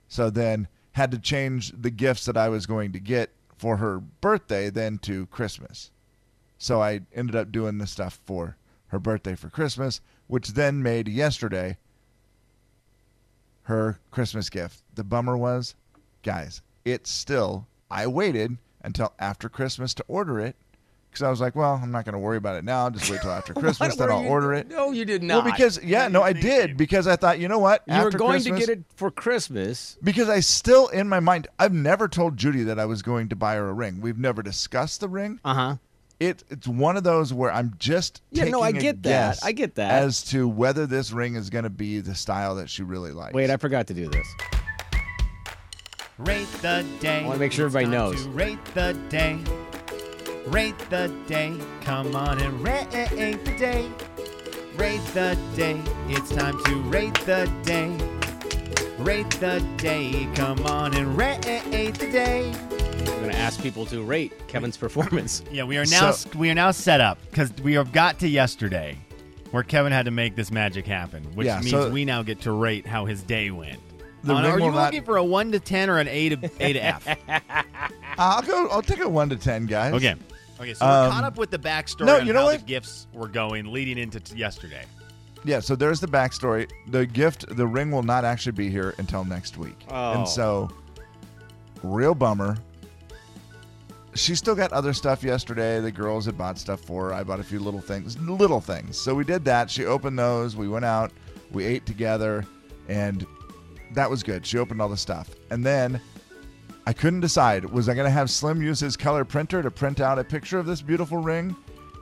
So 0.09 0.29
then 0.29 0.69
had 0.93 1.11
to 1.13 1.19
change 1.19 1.73
the 1.73 1.91
gifts 1.91 2.27
that 2.27 2.37
I 2.37 2.49
was 2.49 2.67
going 2.67 2.93
to 2.93 3.01
get 3.01 3.31
for 3.57 3.79
her 3.79 3.99
birthday 3.99 4.69
then 4.69 4.99
to 4.99 5.27
Christmas. 5.27 5.91
So 6.59 6.83
I 6.83 7.01
ended 7.15 7.37
up 7.37 7.51
doing 7.51 7.79
the 7.79 7.87
stuff 7.87 8.21
for 8.27 8.57
her 8.89 8.99
birthday 8.99 9.35
for 9.35 9.49
Christmas, 9.49 10.01
which 10.27 10.49
then 10.49 10.83
made 10.83 11.09
yesterday 11.09 11.79
her 13.63 14.01
Christmas 14.11 14.51
gift. 14.51 14.83
The 14.95 15.05
bummer 15.05 15.37
was, 15.37 15.75
guys, 16.23 16.61
it's 16.85 17.11
still, 17.11 17.67
I 17.91 18.07
waited 18.07 18.59
until 18.83 19.13
after 19.19 19.49
Christmas 19.49 19.95
to 19.95 20.05
order 20.09 20.41
it 20.41 20.57
because 21.13 21.23
I 21.23 21.31
was 21.31 21.41
like, 21.41 21.55
well, 21.55 21.79
I'm 21.83 21.91
not 21.93 22.05
going 22.07 22.15
to 22.15 22.19
worry 22.19 22.39
about 22.39 22.57
it 22.57 22.65
now. 22.65 22.85
I'll 22.85 22.91
just 22.91 23.11
wait 23.11 23.21
till 23.21 23.31
after 23.31 23.53
Christmas, 23.55 23.95
then 23.97 24.11
I'll 24.11 24.23
you- 24.23 24.29
order 24.29 24.55
it. 24.55 24.69
No, 24.69 24.91
you 24.93 25.05
did 25.05 25.23
not. 25.23 25.35
Well, 25.37 25.45
not. 25.45 25.57
because, 25.57 25.83
yeah, 25.85 26.09
no, 26.09 26.23
I 26.23 26.33
did 26.33 26.77
because 26.77 27.07
I 27.07 27.17
thought, 27.17 27.39
you 27.39 27.49
know 27.49 27.59
what? 27.59 27.83
you 27.87 27.95
were 27.95 28.07
After 28.07 28.19
going 28.19 28.43
to 28.43 28.51
get 28.59 28.69
it 28.71 28.83
for 28.97 29.11
Christmas. 29.11 29.99
because 30.03 30.29
I 30.29 30.41
still, 30.41 30.89
in 30.89 31.09
my 31.09 31.21
mind, 31.21 31.49
I've 31.59 31.73
never 31.75 32.09
told 32.09 32.37
Judy 32.37 32.63
that 32.65 32.79
I 32.79 32.87
was 32.87 33.03
going 33.03 33.29
to 33.29 33.37
buy 33.37 33.55
her 33.57 33.69
a 33.69 33.73
ring. 33.73 34.01
We've 34.01 34.19
never 34.19 34.43
discussed 34.43 35.01
the 35.01 35.09
ring. 35.09 35.39
Uh 35.45 35.55
huh. 35.55 35.77
It, 36.21 36.45
it's 36.51 36.69
one 36.69 36.97
of 36.97 37.03
those 37.03 37.33
where 37.35 37.53
I'm 37.53 37.75
just 37.79 38.23
Yeah, 38.31 38.45
no, 38.45 38.63
I 38.63 38.71
get 38.73 39.03
that. 39.03 39.41
I 39.43 39.51
get 39.53 39.75
that. 39.75 39.91
as 40.05 40.23
to 40.27 40.47
whether 40.49 40.87
this 40.87 41.11
ring 41.11 41.35
is 41.35 41.51
going 41.51 41.65
to 41.65 41.71
be 41.71 41.99
the 42.01 42.15
style 42.15 42.55
that 42.57 42.71
she 42.71 42.85
really 42.85 43.11
likes. 43.11 43.35
Wait, 43.35 43.51
I 43.51 43.57
forgot 43.57 43.89
to 43.89 43.95
do 43.95 44.09
this. 44.09 44.27
Rate 46.19 46.47
the 46.61 46.85
day. 47.01 47.25
I 47.25 47.27
wanna 47.27 47.41
make 47.41 47.51
sure 47.51 47.67
It's 47.67 47.75
everybody 47.75 47.97
knows. 47.97 48.23
to 48.25 48.31
rate 48.31 48.65
the 48.75 48.97
day. 49.09 49.41
Rate 50.47 50.79
the 50.91 51.09
day. 51.27 51.57
Come 51.83 52.15
on 52.17 52.41
and 52.41 52.61
rate 52.63 52.91
the 52.91 53.39
day. 53.59 53.89
Rate 54.77 55.01
the 55.15 55.39
day. 55.57 55.81
It's 56.09 56.31
time 56.35 56.63
to 56.65 56.77
rate 56.83 57.15
the 57.27 57.51
day. 57.65 57.97
Rate 58.99 59.31
the 59.41 59.61
day. 59.77 60.29
Come 60.35 60.65
on 60.67 60.95
and 60.95 61.17
rate 61.17 61.43
the 61.43 61.93
day. 62.11 62.53
I'm 62.53 63.05
going 63.29 63.31
to 63.31 63.37
ask 63.39 63.61
people 63.63 63.87
to 63.87 64.03
rate 64.03 64.47
Kevin's 64.49 64.77
performance. 64.77 65.43
Yeah, 65.53 65.65
we 65.65 65.77
are 65.79 65.87
now 65.87 66.11
So- 66.13 66.31
we 66.37 66.51
are 66.51 66.55
now 66.55 66.71
set 66.73 67.01
up 67.01 67.19
because 67.31 67.53
we 67.63 67.75
have 67.75 67.93
got 67.93 68.19
to 68.21 68.29
yesterday, 68.29 68.99
where 69.53 69.63
Kevin 69.63 69.93
had 69.93 70.07
to 70.07 70.11
make 70.11 70.35
this 70.35 70.51
magic 70.51 70.87
happen, 70.87 71.23
which 71.35 71.47
Yeah, 71.47 71.59
means 71.61 71.71
so- 71.71 71.91
we 71.91 72.05
now 72.05 72.23
get 72.23 72.41
to 72.43 72.53
rate 72.53 72.87
how 72.87 73.05
his 73.07 73.23
day 73.23 73.51
went. 73.51 73.79
The 74.25 74.35
On- 74.35 74.43
ring 74.43 74.53
are 74.53 74.61
you 74.61 74.71
not- 74.73 74.87
looking 74.87 75.05
for 75.05 75.17
a 75.19 75.25
one 75.25 75.53
to 75.53 75.61
ten 75.61 75.89
or 75.89 75.99
an 75.99 76.09
A 76.09 76.29
to 76.31 76.51
A 76.61 76.73
to 76.73 76.79
F? 76.81 77.17
I'll 78.19 78.43
go. 78.43 78.69
I'll 78.69 78.83
take 78.83 79.01
a 79.01 79.09
one 79.09 79.29
to 79.31 79.37
ten, 79.37 79.67
guys. 79.67 79.95
Okay. 79.95 80.15
Okay, 80.63 80.75
so 80.75 80.87
Um, 80.87 81.07
we're 81.07 81.11
caught 81.11 81.25
up 81.25 81.39
with 81.39 81.51
the 81.51 81.59
backstory 81.59 82.07
no, 82.07 82.21
on 82.21 82.27
you 82.27 82.33
know 82.33 82.41
how 82.41 82.47
what? 82.47 82.61
the 82.61 82.67
gifts 82.67 83.09
were 83.13 83.27
going 83.27 83.73
leading 83.73 83.99
into 83.99 84.21
t- 84.21 84.37
yesterday. 84.37 84.85
Yeah, 85.45 85.59
so 85.59 85.75
there's 85.75 85.99
the 85.99 86.07
backstory. 86.07 86.71
The 86.89 87.05
gift, 87.05 87.57
the 87.57 87.67
ring 87.67 87.91
will 87.91 88.05
not 88.05 88.25
actually 88.25 88.53
be 88.53 88.71
here 88.71 88.95
until 88.99 89.25
next 89.25 89.59
week. 89.59 89.85
Oh. 89.89 90.13
And 90.13 90.29
so, 90.29 90.71
real 91.83 92.15
bummer. 92.15 92.57
She 94.15 94.37
still 94.37 94.55
got 94.55 94.73
other 94.73 94.93
stuff 94.93 95.25
yesterday. 95.25 95.81
The 95.81 95.91
girls 95.91 96.27
had 96.27 96.39
bought 96.39 96.59
stuff 96.59 96.81
for 96.81 97.09
her. 97.09 97.15
I 97.15 97.25
bought 97.25 97.41
a 97.41 97.45
few 97.45 97.59
little 97.59 97.81
things, 97.81 98.17
little 98.21 98.61
things. 98.61 98.97
So 99.01 99.15
we 99.15 99.25
did 99.25 99.45
that. 99.47 99.69
She 99.69 99.85
opened 99.85 100.19
those. 100.19 100.55
We 100.55 100.69
went 100.69 100.85
out. 100.85 101.11
We 101.51 101.65
ate 101.65 101.87
together. 101.87 102.45
And 102.89 103.27
that 103.95 104.09
was 104.09 104.23
good. 104.23 104.47
She 104.47 104.59
opened 104.59 104.81
all 104.81 104.91
the 104.91 104.97
stuff. 104.97 105.31
And 105.51 105.65
then 105.65 106.01
I 106.87 106.93
couldn't 106.93 107.21
decide. 107.21 107.65
Was 107.65 107.89
I 107.89 107.95
going 107.95 108.07
to 108.07 108.11
have 108.11 108.29
Slim 108.31 108.61
use 108.61 108.81
his 108.81 108.97
color 108.97 109.25
printer 109.25 109.63
to 109.63 109.71
print 109.71 110.01
out 110.01 110.19
a 110.19 110.25
picture 110.25 110.59
of 110.59 110.67
this 110.67 110.83
beautiful 110.83 111.19
ring? 111.19 111.55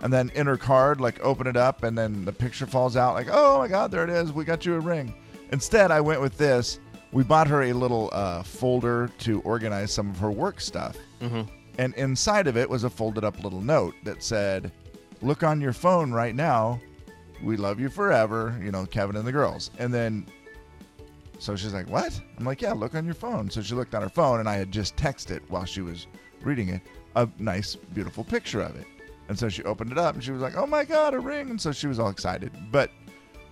And 0.03 0.11
then 0.11 0.31
in 0.35 0.47
her 0.47 0.57
card, 0.57 1.01
like 1.01 1.21
open 1.21 1.47
it 1.47 1.57
up, 1.57 1.83
and 1.83 1.97
then 1.97 2.25
the 2.25 2.33
picture 2.33 2.67
falls 2.67 2.97
out, 2.97 3.13
like, 3.15 3.29
oh 3.31 3.59
my 3.59 3.69
God, 3.69 3.91
there 3.91 4.05
it 4.05 4.09
is. 4.11 4.33
We 4.33 4.45
got 4.45 4.65
you 4.65 4.75
a 4.77 4.81
ring. 4.81 5.15
Instead, 5.53 5.91
I 5.91 6.01
went 6.01 6.23
with 6.23 6.39
this. 6.39 6.79
We 7.13 7.23
bought 7.25 7.49
her 7.49 7.65
a 7.65 7.73
little 7.75 8.09
uh, 8.13 8.43
folder 8.43 9.11
to 9.19 9.41
organize 9.43 9.93
some 9.93 10.09
of 10.11 10.19
her 10.19 10.31
work 10.31 10.61
stuff. 10.61 10.97
Mhm. 11.21 11.49
And 11.79 11.95
inside 11.95 12.47
of 12.47 12.57
it 12.57 12.69
was 12.71 12.85
a 12.85 12.91
folded 12.91 13.25
up 13.25 13.43
little 13.43 13.61
note 13.61 13.95
that 14.05 14.23
said, 14.23 14.73
Look 15.23 15.43
on 15.43 15.61
your 15.61 15.73
phone 15.75 16.13
right 16.13 16.35
now. 16.35 16.81
We 17.43 17.57
love 17.59 17.79
you 17.79 17.91
forever. 17.91 18.59
You 18.63 18.71
know, 18.71 18.87
Kevin 18.87 19.17
and 19.17 19.27
the 19.27 19.33
girls. 19.33 19.71
And 19.79 19.93
then 19.93 20.25
so 21.41 21.57
she's 21.57 21.73
like, 21.75 21.89
What? 21.89 22.21
I'm 22.39 22.45
like, 22.45 22.63
Yeah, 22.63 22.73
look 22.73 22.95
on 22.95 23.05
your 23.05 23.15
phone. 23.15 23.51
So 23.51 23.61
she 23.63 23.75
looked 23.75 23.95
on 23.95 24.03
her 24.03 24.09
phone, 24.09 24.39
and 24.41 24.49
I 24.49 24.55
had 24.57 24.71
just 24.71 24.95
texted 24.97 25.41
while 25.49 25.65
she 25.65 25.81
was 25.81 26.07
reading 26.43 26.69
it 26.69 26.83
a 27.17 27.29
nice, 27.39 27.75
beautiful 27.75 28.23
picture 28.23 28.61
of 28.61 28.77
it. 28.77 28.87
And 29.29 29.39
so 29.39 29.49
she 29.49 29.63
opened 29.65 29.93
it 29.93 29.99
up 29.99 30.15
and 30.15 30.23
she 30.23 30.31
was 30.33 30.43
like, 30.43 30.57
Oh 30.57 30.67
my 30.67 30.85
God, 30.85 31.15
a 31.15 31.19
ring. 31.21 31.51
And 31.51 31.61
so 31.61 31.73
she 31.73 31.87
was 31.87 31.99
all 31.99 32.09
excited. 32.09 32.53
But 32.71 32.91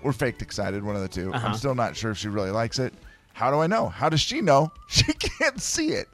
we're 0.03 0.13
faked 0.13 0.43
excited, 0.43 0.85
one 0.85 0.95
of 0.97 1.03
the 1.03 1.09
2 1.09 1.33
Uh-huh. 1.33 1.47
I'm 1.49 1.55
still 1.55 1.75
not 1.75 1.97
sure 1.97 2.11
if 2.13 2.19
she 2.19 2.29
really 2.29 2.51
likes 2.51 2.79
it. 2.79 2.95
How 3.33 3.51
do 3.51 3.59
I 3.59 3.67
know? 3.67 3.89
How 3.89 4.09
does 4.09 4.21
she 4.21 4.41
know? 4.41 4.73
She 4.89 5.13
can't 5.13 5.61
see 5.61 5.89
it. 5.91 6.09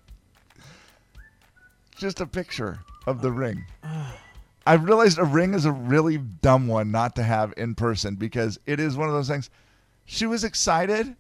Just 1.97 2.21
a 2.21 2.27
picture 2.27 2.81
of 3.07 3.23
the 3.23 3.31
ring. 3.31 3.65
I 4.67 4.75
realized 4.75 5.19
a 5.19 5.25
ring 5.25 5.53
is 5.55 5.67
a 5.67 5.73
really 5.73 6.17
dumb 6.19 6.67
one 6.67 6.91
not 6.91 7.15
to 7.17 7.23
have 7.23 7.53
in 7.59 7.75
person 7.75 8.15
because 8.15 8.59
it 8.67 8.81
is 8.81 8.97
one 8.97 9.09
of 9.09 9.15
those 9.15 9.29
things. 9.29 9.51
She 10.07 10.27
was 10.27 10.43
excited, 10.45 11.15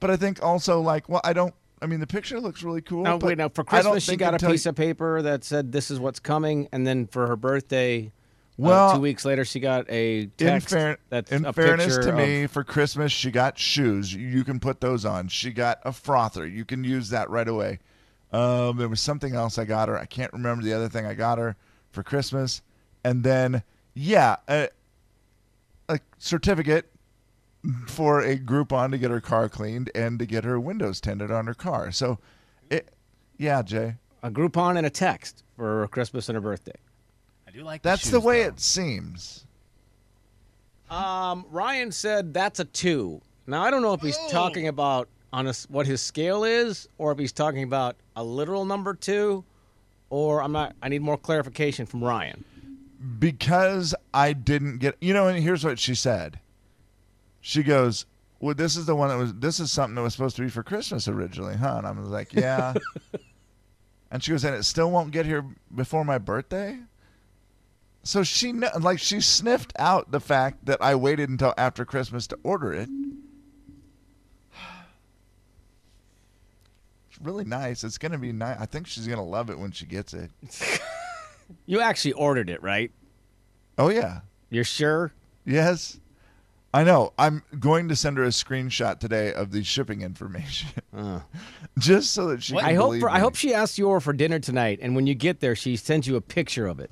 but 0.00 0.10
I 0.10 0.16
think 0.16 0.42
also 0.42 0.80
like, 0.80 1.08
well, 1.08 1.20
I 1.24 1.32
don't. 1.32 1.54
I 1.80 1.86
mean, 1.86 2.00
the 2.00 2.06
picture 2.08 2.40
looks 2.40 2.62
really 2.64 2.82
cool. 2.82 3.04
Now, 3.04 3.18
but 3.18 3.26
wait, 3.28 3.38
now 3.38 3.48
for 3.50 3.62
Christmas, 3.62 4.02
she 4.02 4.16
got 4.16 4.34
a 4.34 4.44
piece 4.46 4.64
you- 4.64 4.70
of 4.70 4.74
paper 4.76 5.22
that 5.22 5.44
said, 5.44 5.70
This 5.70 5.90
is 5.92 6.00
what's 6.00 6.18
coming. 6.18 6.68
And 6.72 6.84
then 6.84 7.06
for 7.06 7.28
her 7.28 7.36
birthday, 7.36 8.06
uh, 8.06 8.10
Well, 8.56 8.94
two 8.96 9.00
weeks 9.00 9.24
later, 9.24 9.44
she 9.44 9.60
got 9.60 9.88
a 9.88 10.28
In, 10.40 10.60
fair- 10.60 10.98
that's 11.08 11.30
in 11.30 11.44
a 11.44 11.52
fairness 11.52 11.96
to 11.98 12.12
me, 12.12 12.42
of- 12.44 12.50
for 12.50 12.64
Christmas, 12.64 13.12
she 13.12 13.30
got 13.30 13.58
shoes. 13.60 14.12
You- 14.12 14.26
You 14.26 14.42
can 14.42 14.58
put 14.58 14.80
those 14.80 15.04
on. 15.04 15.28
She 15.28 15.52
got 15.52 15.78
a 15.84 15.92
frother. 15.92 16.44
You 16.44 16.64
can 16.64 16.82
use 16.82 17.10
that 17.10 17.30
right 17.30 17.46
away. 17.46 17.78
Um, 18.32 18.76
there 18.78 18.88
was 18.88 19.00
something 19.00 19.36
else 19.36 19.56
I 19.56 19.64
got 19.64 19.88
her. 19.88 19.96
I 19.96 20.04
can't 20.06 20.32
remember 20.32 20.64
the 20.64 20.72
other 20.72 20.88
thing 20.88 21.06
I 21.06 21.14
got 21.14 21.38
her 21.38 21.54
for 21.92 22.02
Christmas. 22.02 22.60
And 23.04 23.22
then, 23.22 23.62
yeah, 23.94 24.34
a, 24.48 24.68
a 25.88 26.00
certificate 26.18 26.90
for 27.86 28.20
a 28.20 28.36
Groupon 28.38 28.90
to 28.92 28.98
get 28.98 29.10
her 29.10 29.20
car 29.20 29.48
cleaned 29.48 29.90
and 29.94 30.18
to 30.18 30.26
get 30.26 30.44
her 30.44 30.58
windows 30.58 31.00
tended 31.00 31.30
on 31.30 31.46
her 31.46 31.54
car. 31.54 31.92
So, 31.92 32.18
it, 32.70 32.88
yeah, 33.36 33.62
Jay. 33.62 33.96
a 34.22 34.30
Groupon 34.30 34.76
and 34.76 34.86
a 34.86 34.90
text 34.90 35.42
for 35.56 35.80
her 35.80 35.88
Christmas 35.88 36.28
and 36.28 36.34
her 36.36 36.40
birthday. 36.40 36.72
I 37.46 37.50
do 37.50 37.62
like 37.62 37.82
that. 37.82 37.90
That's 37.90 38.10
the 38.10 38.20
way 38.20 38.42
it 38.42 38.60
seems. 38.60 39.44
Um, 40.90 41.44
Ryan 41.50 41.92
said 41.92 42.32
that's 42.32 42.60
a 42.60 42.64
two. 42.64 43.20
Now 43.46 43.62
I 43.62 43.70
don't 43.70 43.82
know 43.82 43.92
if 43.94 44.00
he's 44.00 44.18
talking 44.30 44.68
about 44.68 45.08
on 45.32 45.46
a, 45.46 45.54
what 45.68 45.86
his 45.86 46.00
scale 46.00 46.44
is, 46.44 46.88
or 46.96 47.12
if 47.12 47.18
he's 47.18 47.32
talking 47.32 47.62
about 47.62 47.96
a 48.16 48.24
literal 48.24 48.64
number 48.64 48.94
two, 48.94 49.44
or 50.10 50.42
I'm 50.42 50.52
not. 50.52 50.74
I 50.82 50.88
need 50.88 51.02
more 51.02 51.18
clarification 51.18 51.84
from 51.84 52.02
Ryan. 52.02 52.44
because 53.18 53.94
I 54.14 54.32
didn't 54.32 54.78
get 54.78 54.96
you 55.00 55.12
know 55.12 55.28
and 55.28 55.42
here's 55.42 55.64
what 55.64 55.78
she 55.78 55.94
said. 55.94 56.38
She 57.48 57.62
goes, 57.62 58.04
"Well, 58.40 58.54
this 58.54 58.76
is 58.76 58.84
the 58.84 58.94
one 58.94 59.08
that 59.08 59.16
was 59.16 59.32
this 59.32 59.58
is 59.58 59.72
something 59.72 59.94
that 59.94 60.02
was 60.02 60.12
supposed 60.12 60.36
to 60.36 60.42
be 60.42 60.50
for 60.50 60.62
Christmas 60.62 61.08
originally, 61.08 61.56
huh?" 61.56 61.76
And 61.78 61.86
I 61.86 61.92
was 61.92 62.10
like, 62.10 62.34
"Yeah." 62.34 62.74
and 64.10 64.22
she 64.22 64.32
goes, 64.32 64.44
"And 64.44 64.54
it 64.54 64.64
still 64.64 64.90
won't 64.90 65.12
get 65.12 65.24
here 65.24 65.46
before 65.74 66.04
my 66.04 66.18
birthday?" 66.18 66.78
So 68.02 68.22
she 68.22 68.52
kn- 68.52 68.82
like 68.82 68.98
she 68.98 69.22
sniffed 69.22 69.72
out 69.78 70.10
the 70.10 70.20
fact 70.20 70.66
that 70.66 70.82
I 70.82 70.94
waited 70.94 71.30
until 71.30 71.54
after 71.56 71.86
Christmas 71.86 72.26
to 72.26 72.38
order 72.42 72.74
it. 72.74 72.90
It's 77.10 77.20
really 77.22 77.46
nice. 77.46 77.82
It's 77.82 77.96
going 77.96 78.12
to 78.12 78.18
be 78.18 78.30
nice. 78.30 78.58
I 78.60 78.66
think 78.66 78.86
she's 78.86 79.06
going 79.06 79.16
to 79.18 79.24
love 79.24 79.48
it 79.48 79.58
when 79.58 79.72
she 79.72 79.86
gets 79.86 80.12
it. 80.12 80.30
You 81.64 81.80
actually 81.80 82.12
ordered 82.12 82.50
it, 82.50 82.62
right? 82.62 82.90
Oh 83.78 83.88
yeah. 83.88 84.20
You're 84.50 84.64
sure? 84.64 85.14
Yes. 85.46 85.98
I 86.72 86.84
know. 86.84 87.12
I'm 87.18 87.42
going 87.58 87.88
to 87.88 87.96
send 87.96 88.18
her 88.18 88.24
a 88.24 88.28
screenshot 88.28 89.00
today 89.00 89.32
of 89.32 89.52
the 89.52 89.64
shipping 89.64 90.02
information, 90.02 90.68
uh. 90.96 91.20
just 91.78 92.12
so 92.12 92.26
that 92.28 92.42
she. 92.42 92.54
Can 92.54 92.64
I 92.64 92.74
hope. 92.74 92.88
believe 92.88 93.00
For, 93.00 93.10
I 93.10 93.20
hope 93.20 93.36
she 93.36 93.54
asks 93.54 93.78
you 93.78 93.88
over 93.88 94.00
for 94.00 94.12
dinner 94.12 94.38
tonight, 94.38 94.78
and 94.82 94.94
when 94.94 95.06
you 95.06 95.14
get 95.14 95.40
there, 95.40 95.54
she 95.54 95.76
sends 95.76 96.06
you 96.06 96.16
a 96.16 96.20
picture 96.20 96.66
of 96.66 96.78
it. 96.78 96.90